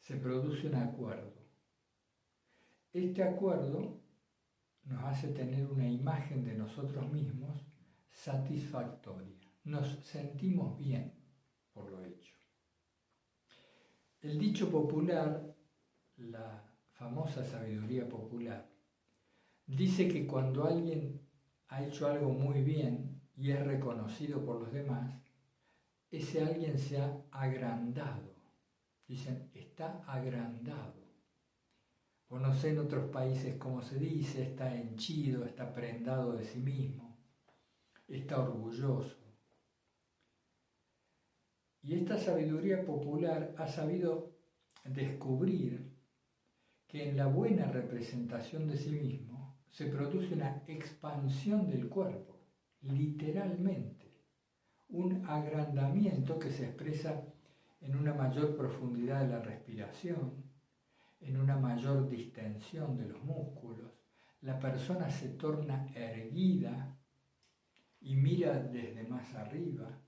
[0.00, 1.32] se produce un acuerdo.
[2.92, 4.01] Este acuerdo
[4.84, 7.64] nos hace tener una imagen de nosotros mismos
[8.10, 9.36] satisfactoria.
[9.64, 11.12] Nos sentimos bien
[11.72, 12.34] por lo hecho.
[14.20, 15.54] El dicho popular,
[16.16, 18.70] la famosa sabiduría popular,
[19.66, 21.20] dice que cuando alguien
[21.68, 25.20] ha hecho algo muy bien y es reconocido por los demás,
[26.10, 28.34] ese alguien se ha agrandado.
[29.08, 31.01] Dicen, está agrandado.
[32.32, 37.14] O en otros países cómo se dice, está henchido, está prendado de sí mismo,
[38.08, 39.18] está orgulloso.
[41.82, 44.34] Y esta sabiduría popular ha sabido
[44.82, 45.92] descubrir
[46.86, 52.40] que en la buena representación de sí mismo se produce una expansión del cuerpo,
[52.80, 54.10] literalmente,
[54.88, 57.26] un agrandamiento que se expresa
[57.82, 60.51] en una mayor profundidad de la respiración,
[61.22, 63.90] en una mayor distensión de los músculos,
[64.42, 66.98] la persona se torna erguida
[68.00, 70.00] y mira desde más arriba.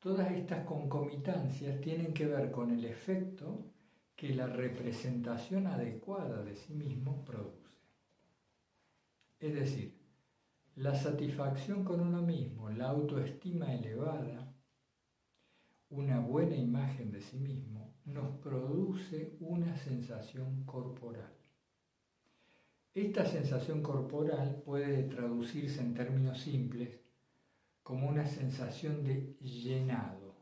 [0.00, 3.70] Todas estas concomitancias tienen que ver con el efecto
[4.16, 7.78] que la representación adecuada de sí mismo produce.
[9.38, 9.98] Es decir,
[10.76, 14.52] la satisfacción con uno mismo, la autoestima elevada,
[15.90, 21.32] una buena imagen de sí mismo, nos produce una sensación corporal.
[22.92, 27.00] Esta sensación corporal puede traducirse en términos simples
[27.82, 30.34] como una sensación de llenado.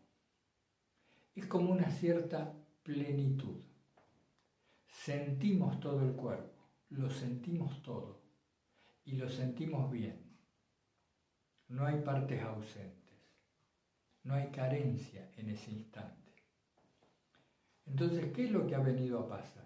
[1.34, 2.52] Es como una cierta
[2.82, 3.60] plenitud.
[4.86, 8.20] Sentimos todo el cuerpo, lo sentimos todo
[9.04, 10.20] y lo sentimos bien.
[11.68, 13.18] No hay partes ausentes,
[14.24, 16.21] no hay carencia en ese instante.
[17.87, 19.62] Entonces, ¿qué es lo que ha venido a pasar?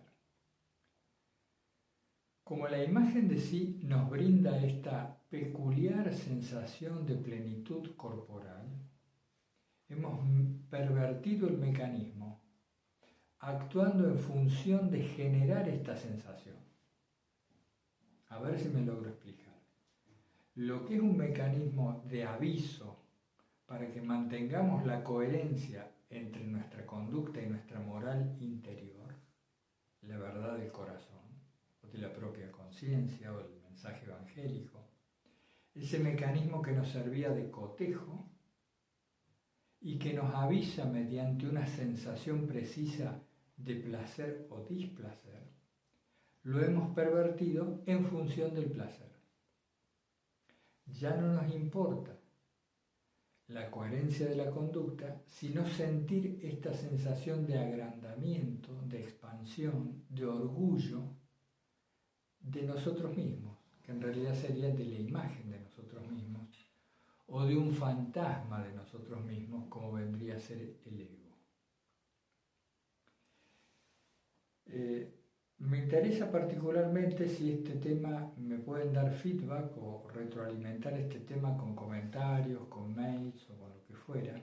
[2.45, 8.69] Como la imagen de sí nos brinda esta peculiar sensación de plenitud corporal,
[9.89, 10.21] hemos
[10.71, 12.41] pervertido el mecanismo
[13.41, 16.57] actuando en función de generar esta sensación.
[18.29, 19.55] A ver si me logro explicar.
[20.55, 22.97] Lo que es un mecanismo de aviso
[23.67, 29.14] para que mantengamos la coherencia entre nuestra conducta y nuestra moral interior,
[30.02, 31.24] la verdad del corazón,
[31.82, 34.86] o de la propia conciencia, o el mensaje evangélico,
[35.74, 38.30] ese mecanismo que nos servía de cotejo
[39.80, 43.22] y que nos avisa mediante una sensación precisa
[43.57, 45.50] de placer o displacer,
[46.44, 49.12] lo hemos pervertido en función del placer.
[50.86, 52.16] Ya no nos importa
[53.49, 61.03] la coherencia de la conducta, sino sentir esta sensación de agrandamiento, de expansión, de orgullo
[62.40, 66.49] de nosotros mismos, que en realidad sería de la imagen de nosotros mismos,
[67.28, 71.26] o de un fantasma de nosotros mismos, como vendría a ser el ego.
[74.66, 75.16] Eh,
[75.59, 81.74] me interesa particularmente si este tema me pueden dar feedback o retroalimentar este tema con
[81.74, 84.40] comentarios, con mails o con lo que fuera,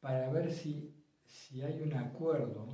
[0.00, 0.94] para ver si,
[1.24, 2.66] si hay un acuerdo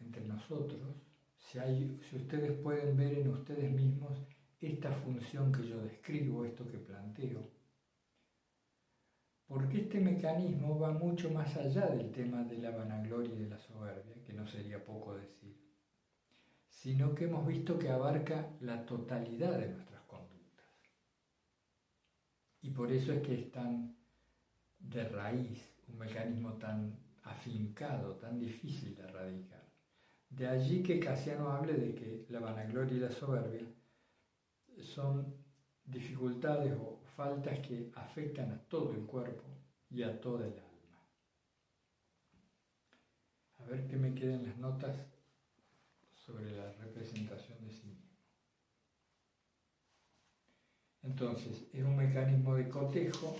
[0.00, 0.96] entre nosotros,
[1.36, 4.18] si, hay, si ustedes pueden ver en ustedes mismos
[4.60, 7.40] esta función que yo describo, esto que planteo,
[9.46, 13.58] Porque este mecanismo va mucho más allá del tema de la vanagloria y de la
[13.58, 15.37] soberbia, que no sería poco decir,
[16.82, 20.66] sino que hemos visto que abarca la totalidad de nuestras conductas.
[22.62, 23.96] Y por eso es que es tan
[24.78, 29.66] de raíz, un mecanismo tan afincado, tan difícil de erradicar.
[30.30, 33.66] De allí que Casiano hable de que la vanagloria y la soberbia
[34.80, 35.34] son
[35.84, 39.44] dificultades o faltas que afectan a todo el cuerpo
[39.90, 41.04] y a toda el alma.
[43.56, 44.96] A ver qué me quedan las notas
[46.28, 48.12] sobre la representación de sí mismo.
[51.02, 53.34] Entonces, es un mecanismo de cotejo,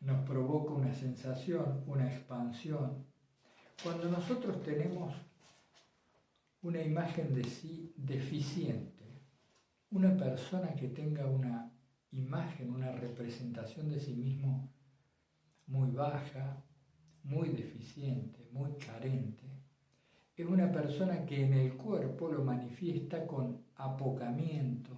[0.00, 3.04] nos provoca una sensación, una expansión.
[3.82, 5.14] Cuando nosotros tenemos
[6.62, 9.04] una imagen de sí deficiente,
[9.90, 11.70] una persona que tenga una
[12.12, 14.72] imagen, una representación de sí mismo
[15.66, 16.64] muy baja,
[17.22, 19.47] muy deficiente, muy carente,
[20.38, 24.92] es una persona que en el cuerpo lo manifiesta con apocamiento,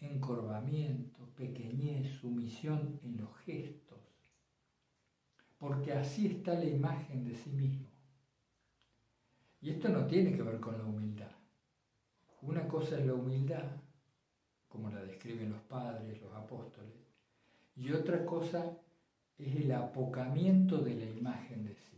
[0.00, 3.98] encorvamiento, pequeñez, sumisión en los gestos,
[5.58, 7.88] porque así está la imagen de sí mismo.
[9.60, 11.32] Y esto no tiene que ver con la humildad.
[12.42, 13.64] Una cosa es la humildad,
[14.68, 16.94] como la describen los padres, los apóstoles,
[17.74, 18.78] y otra cosa
[19.36, 21.89] es el apocamiento de la imagen de sí.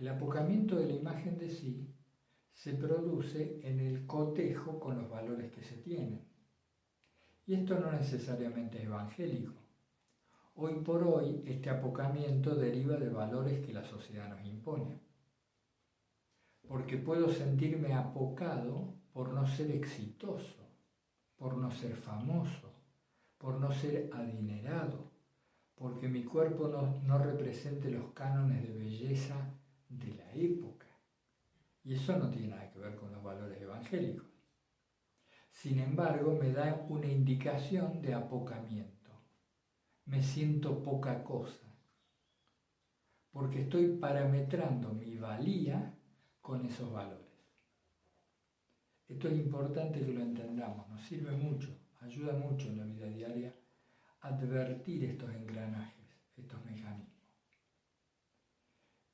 [0.00, 1.94] El apocamiento de la imagen de sí
[2.54, 6.26] se produce en el cotejo con los valores que se tienen.
[7.44, 9.52] Y esto no necesariamente es evangélico.
[10.54, 14.98] Hoy por hoy este apocamiento deriva de valores que la sociedad nos impone.
[16.66, 20.66] Porque puedo sentirme apocado por no ser exitoso,
[21.36, 22.72] por no ser famoso,
[23.36, 25.10] por no ser adinerado,
[25.74, 29.59] porque mi cuerpo no, no represente los cánones de belleza
[29.90, 30.86] de la época.
[31.84, 34.28] Y eso no tiene nada que ver con los valores evangélicos.
[35.50, 39.10] Sin embargo, me da una indicación de apocamiento.
[40.06, 41.66] Me siento poca cosa,
[43.30, 45.94] porque estoy parametrando mi valía
[46.40, 47.26] con esos valores.
[49.06, 53.54] Esto es importante que lo entendamos, nos sirve mucho, ayuda mucho en la vida diaria
[54.20, 57.09] advertir estos engranajes, estos mecanismos.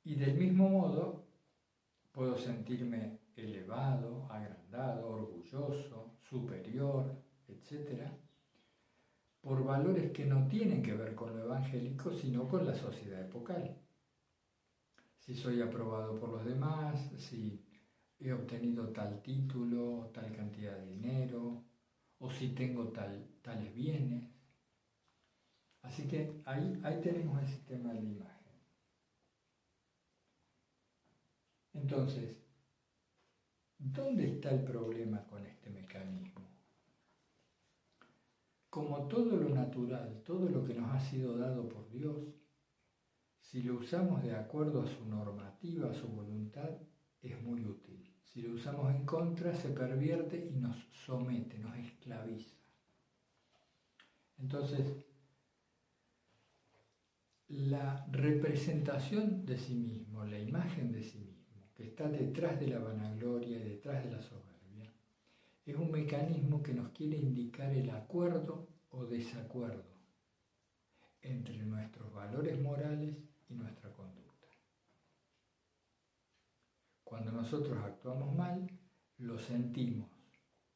[0.07, 1.27] Y del mismo modo,
[2.13, 7.13] puedo sentirme elevado, agrandado, orgulloso, superior,
[7.49, 8.03] etc.,
[9.41, 13.77] por valores que no tienen que ver con lo evangélico, sino con la sociedad epocal.
[15.19, 17.67] Si soy aprobado por los demás, si
[18.17, 21.65] he obtenido tal título, tal cantidad de dinero,
[22.19, 24.23] o si tengo tal, tales bienes.
[25.81, 28.36] Así que ahí, ahí tenemos el sistema de imagen.
[31.81, 32.35] Entonces,
[33.77, 36.47] ¿dónde está el problema con este mecanismo?
[38.69, 42.17] Como todo lo natural, todo lo que nos ha sido dado por Dios,
[43.39, 46.69] si lo usamos de acuerdo a su normativa, a su voluntad,
[47.21, 48.13] es muy útil.
[48.23, 50.75] Si lo usamos en contra, se pervierte y nos
[51.05, 52.55] somete, nos esclaviza.
[54.37, 54.93] Entonces,
[57.47, 61.36] la representación de sí mismo, la imagen de sí mismo,
[61.77, 64.91] que está detrás de la vanagloria y detrás de la soberbia,
[65.63, 69.85] es un mecanismo que nos quiere indicar el acuerdo o desacuerdo
[71.21, 73.15] entre nuestros valores morales
[73.47, 74.47] y nuestra conducta.
[77.03, 78.67] Cuando nosotros actuamos mal,
[79.19, 80.09] lo sentimos,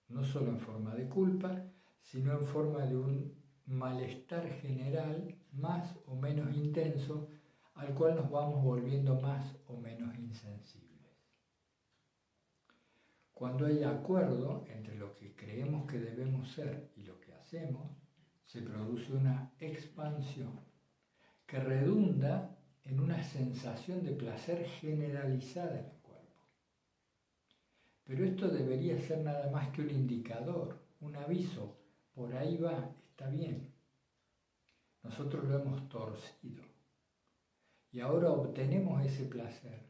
[0.07, 1.63] no solo en forma de culpa,
[2.03, 7.27] sino en forma de un malestar general más o menos intenso
[7.73, 10.90] al cual nos vamos volviendo más o menos insensibles.
[13.41, 17.89] Cuando hay acuerdo entre lo que creemos que debemos ser y lo que hacemos,
[18.45, 20.59] se produce una expansión
[21.47, 26.35] que redunda en una sensación de placer generalizada en el cuerpo.
[28.03, 31.79] Pero esto debería ser nada más que un indicador, un aviso,
[32.13, 33.73] por ahí va, está bien.
[35.01, 36.61] Nosotros lo hemos torcido
[37.91, 39.89] y ahora obtenemos ese placer,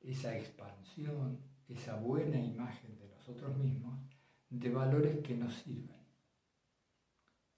[0.00, 4.00] esa expansión, esa buena imagen de nosotros mismos
[4.48, 5.98] de valores que nos sirven,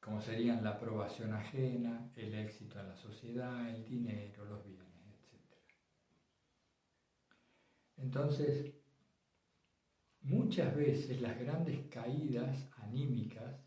[0.00, 5.56] como serían la aprobación ajena, el éxito en la sociedad, el dinero, los bienes, etc.
[7.98, 8.74] Entonces,
[10.22, 13.60] muchas veces las grandes caídas anímicas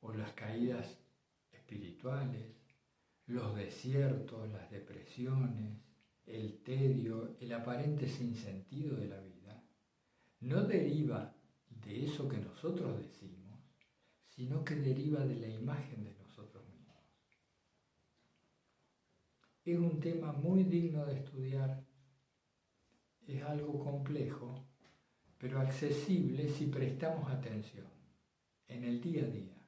[0.00, 0.98] o las caídas
[1.52, 2.56] espirituales,
[3.26, 5.87] los desiertos, las depresiones,
[6.28, 9.62] el tedio, el aparente sinsentido de la vida,
[10.40, 11.34] no deriva
[11.68, 13.58] de eso que nosotros decimos,
[14.28, 16.96] sino que deriva de la imagen de nosotros mismos.
[19.64, 21.84] Es un tema muy digno de estudiar,
[23.26, 24.64] es algo complejo,
[25.38, 27.86] pero accesible si prestamos atención
[28.66, 29.58] en el día a día.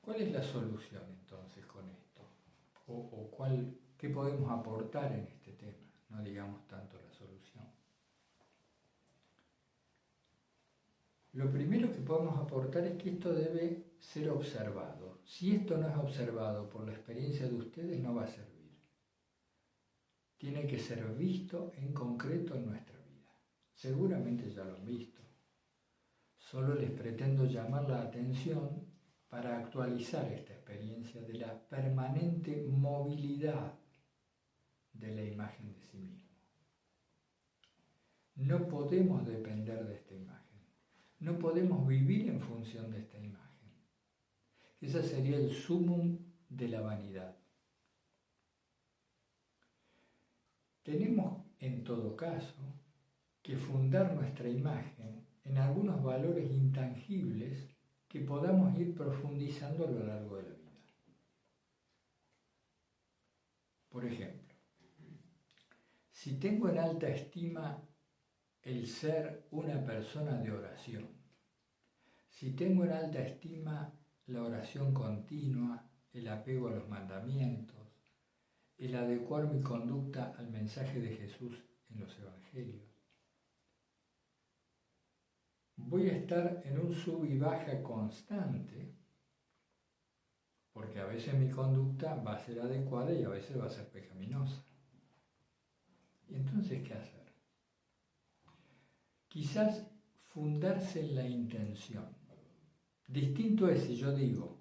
[0.00, 2.22] ¿Cuál es la solución entonces con esto?
[2.86, 5.92] ¿O, cuál, qué podemos aportar en este tema?
[6.08, 7.64] No digamos tanto la solución.
[11.32, 15.20] Lo primero que podemos aportar es que esto debe ser observado.
[15.24, 18.80] Si esto no es observado por la experiencia de ustedes, no va a servir.
[20.38, 23.36] Tiene que ser visto en concreto en nuestra vida.
[23.74, 25.20] Seguramente ya lo han visto.
[26.38, 28.86] Solo les pretendo llamar la atención
[29.28, 33.78] para actualizar esta experiencia de la permanente movilidad
[34.98, 36.22] de la imagen de sí mismo.
[38.36, 40.60] No podemos depender de esta imagen,
[41.20, 43.70] no podemos vivir en función de esta imagen.
[44.80, 46.18] Ese sería el sumum
[46.48, 47.36] de la vanidad.
[50.82, 52.54] Tenemos, en todo caso,
[53.42, 57.68] que fundar nuestra imagen en algunos valores intangibles
[58.08, 60.56] que podamos ir profundizando a lo largo de la vida.
[63.88, 64.45] Por ejemplo,
[66.26, 67.80] si tengo en alta estima
[68.60, 71.06] el ser una persona de oración,
[72.28, 73.94] si tengo en alta estima
[74.26, 77.78] la oración continua, el apego a los mandamientos,
[78.76, 82.82] el adecuar mi conducta al mensaje de Jesús en los evangelios,
[85.76, 88.96] voy a estar en un sub y baja constante,
[90.72, 93.88] porque a veces mi conducta va a ser adecuada y a veces va a ser
[93.90, 94.65] pecaminosa.
[96.28, 97.32] ¿Y entonces qué hacer?
[99.28, 99.86] Quizás
[100.22, 102.06] fundarse en la intención.
[103.06, 104.58] Distinto es si yo digo,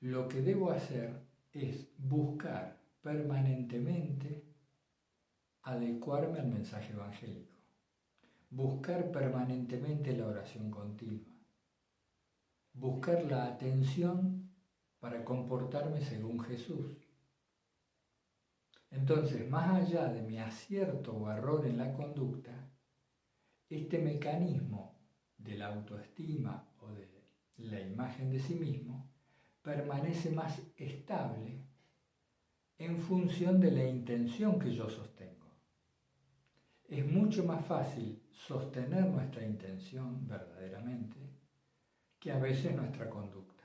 [0.00, 4.44] lo que debo hacer es buscar permanentemente
[5.62, 7.52] adecuarme al mensaje evangélico
[8.52, 11.32] buscar permanentemente la oración continua,
[12.74, 14.50] buscar la atención
[15.00, 17.01] para comportarme según Jesús.
[18.92, 22.70] Entonces, más allá de mi acierto o error en la conducta,
[23.68, 24.98] este mecanismo
[25.38, 27.08] de la autoestima o de
[27.56, 29.10] la imagen de sí mismo
[29.62, 31.64] permanece más estable
[32.76, 35.46] en función de la intención que yo sostengo.
[36.86, 41.38] Es mucho más fácil sostener nuestra intención verdaderamente
[42.18, 43.64] que a veces nuestra conducta.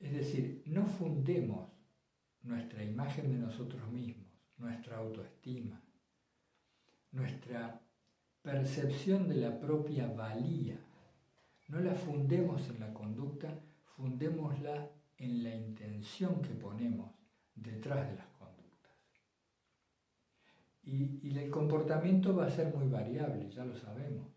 [0.00, 1.73] Es decir, no fundemos
[2.44, 4.26] nuestra imagen de nosotros mismos,
[4.58, 5.80] nuestra autoestima,
[7.12, 7.80] nuestra
[8.42, 10.78] percepción de la propia valía.
[11.68, 13.58] No la fundemos en la conducta,
[13.96, 17.10] fundémosla en la intención que ponemos
[17.54, 18.34] detrás de las
[20.86, 24.28] y, el comportamiento va a ser muy variable, ya lo sabemos,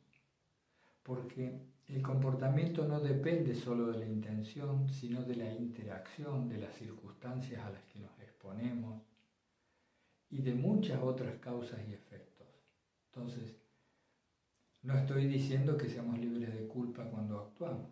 [1.07, 6.75] porque el comportamiento no depende solo de la intención, sino de la interacción, de las
[6.75, 9.01] circunstancias a las que nos exponemos
[10.29, 12.45] y de muchas otras causas y efectos.
[13.05, 13.55] Entonces,
[14.81, 17.89] no estoy diciendo que seamos libres de culpa cuando actuamos.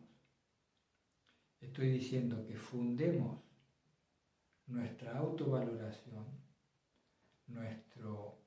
[1.62, 3.40] Estoy diciendo que fundemos
[4.68, 6.26] nuestra autovaloración,
[7.48, 8.40] nuestro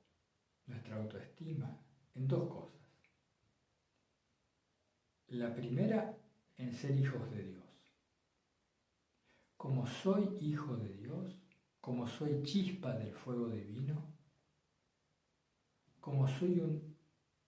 [0.67, 1.81] nuestra autoestima
[2.15, 2.78] en dos cosas.
[5.29, 6.17] La primera,
[6.57, 7.65] en ser hijos de Dios.
[9.57, 11.39] Como soy hijo de Dios,
[11.81, 14.03] como soy chispa del fuego divino,
[16.01, 16.97] como soy un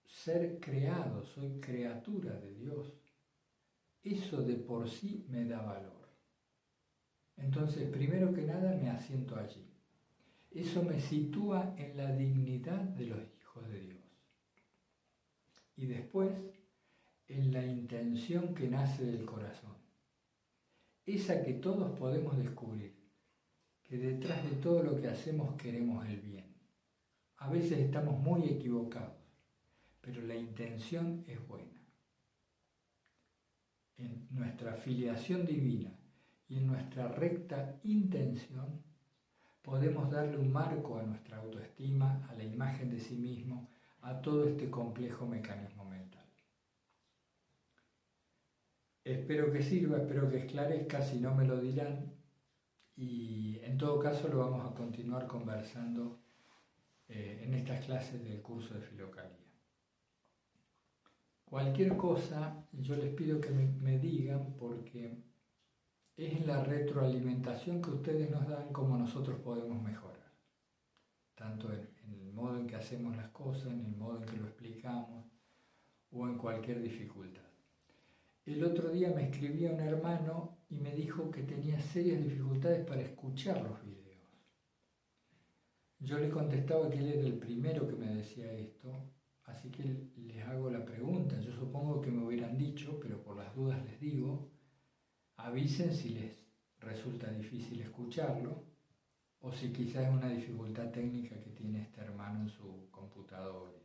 [0.05, 2.93] ser creado, soy criatura de Dios,
[4.03, 6.09] eso de por sí me da valor.
[7.37, 9.67] Entonces, primero que nada, me asiento allí.
[10.51, 14.05] Eso me sitúa en la dignidad de los hijos de Dios.
[15.77, 16.33] Y después,
[17.31, 19.77] en la intención que nace del corazón.
[21.07, 22.95] Esa que todos podemos descubrir,
[23.85, 26.47] que detrás de todo lo que hacemos queremos el bien.
[27.37, 29.15] A veces estamos muy equivocados,
[30.01, 31.81] pero la intención es buena.
[33.97, 35.93] En nuestra filiación divina
[36.49, 38.83] y en nuestra recta intención,
[39.63, 43.69] podemos darle un marco a nuestra autoestima, a la imagen de sí mismo,
[44.03, 46.21] a todo este complejo mecanismo mental.
[49.05, 52.13] Espero que sirva, espero que esclarezca, si no me lo dirán.
[52.97, 56.21] Y en todo caso lo vamos a continuar conversando
[57.09, 59.37] eh, en estas clases del curso de Filocalía.
[61.45, 65.25] Cualquier cosa, yo les pido que me, digan porque
[66.17, 70.31] es la retroalimentación que ustedes nos dan como nosotros podemos mejorar.
[71.35, 74.47] Tanto en el modo en que hacemos las cosas, en el modo en que lo
[74.47, 75.27] explicamos
[76.13, 77.50] o en cualquier dificultad.
[78.47, 83.03] El otro día me escribía un hermano y me dijo que tenía serias dificultades para
[83.03, 84.01] escuchar los videos.
[85.99, 89.13] Yo le contestaba que él era el primero que me decía esto,
[89.45, 91.39] así que les hago la pregunta.
[91.41, 94.51] Yo supongo que me hubieran dicho, pero por las dudas les digo,
[95.37, 96.47] avisen si les
[96.79, 98.65] resulta difícil escucharlo
[99.41, 103.73] o si quizás es una dificultad técnica que tiene este hermano en su computador y
[103.73, 103.80] demás.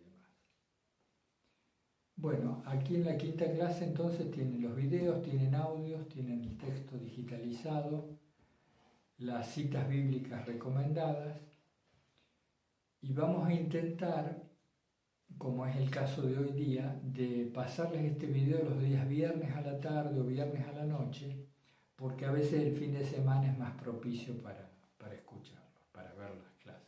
[2.18, 6.98] Bueno, aquí en la quinta clase entonces tienen los videos, tienen audios, tienen el texto
[6.98, 8.18] digitalizado,
[9.18, 11.38] las citas bíblicas recomendadas
[13.02, 14.44] y vamos a intentar,
[15.38, 19.62] como es el caso de hoy día, de pasarles este video los días viernes a
[19.62, 21.48] la tarde o viernes a la noche,
[21.98, 26.32] porque a veces el fin de semana es más propicio para, para escucharlos, para ver
[26.32, 26.88] las clases.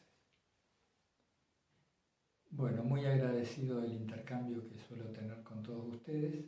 [2.58, 6.44] Bueno, muy agradecido del intercambio que suelo tener con todos ustedes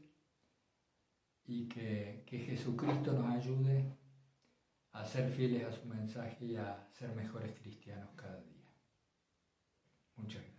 [1.45, 3.95] y que, que Jesucristo nos ayude
[4.93, 8.73] a ser fieles a su mensaje y a ser mejores cristianos cada día.
[10.15, 10.58] Muchas gracias.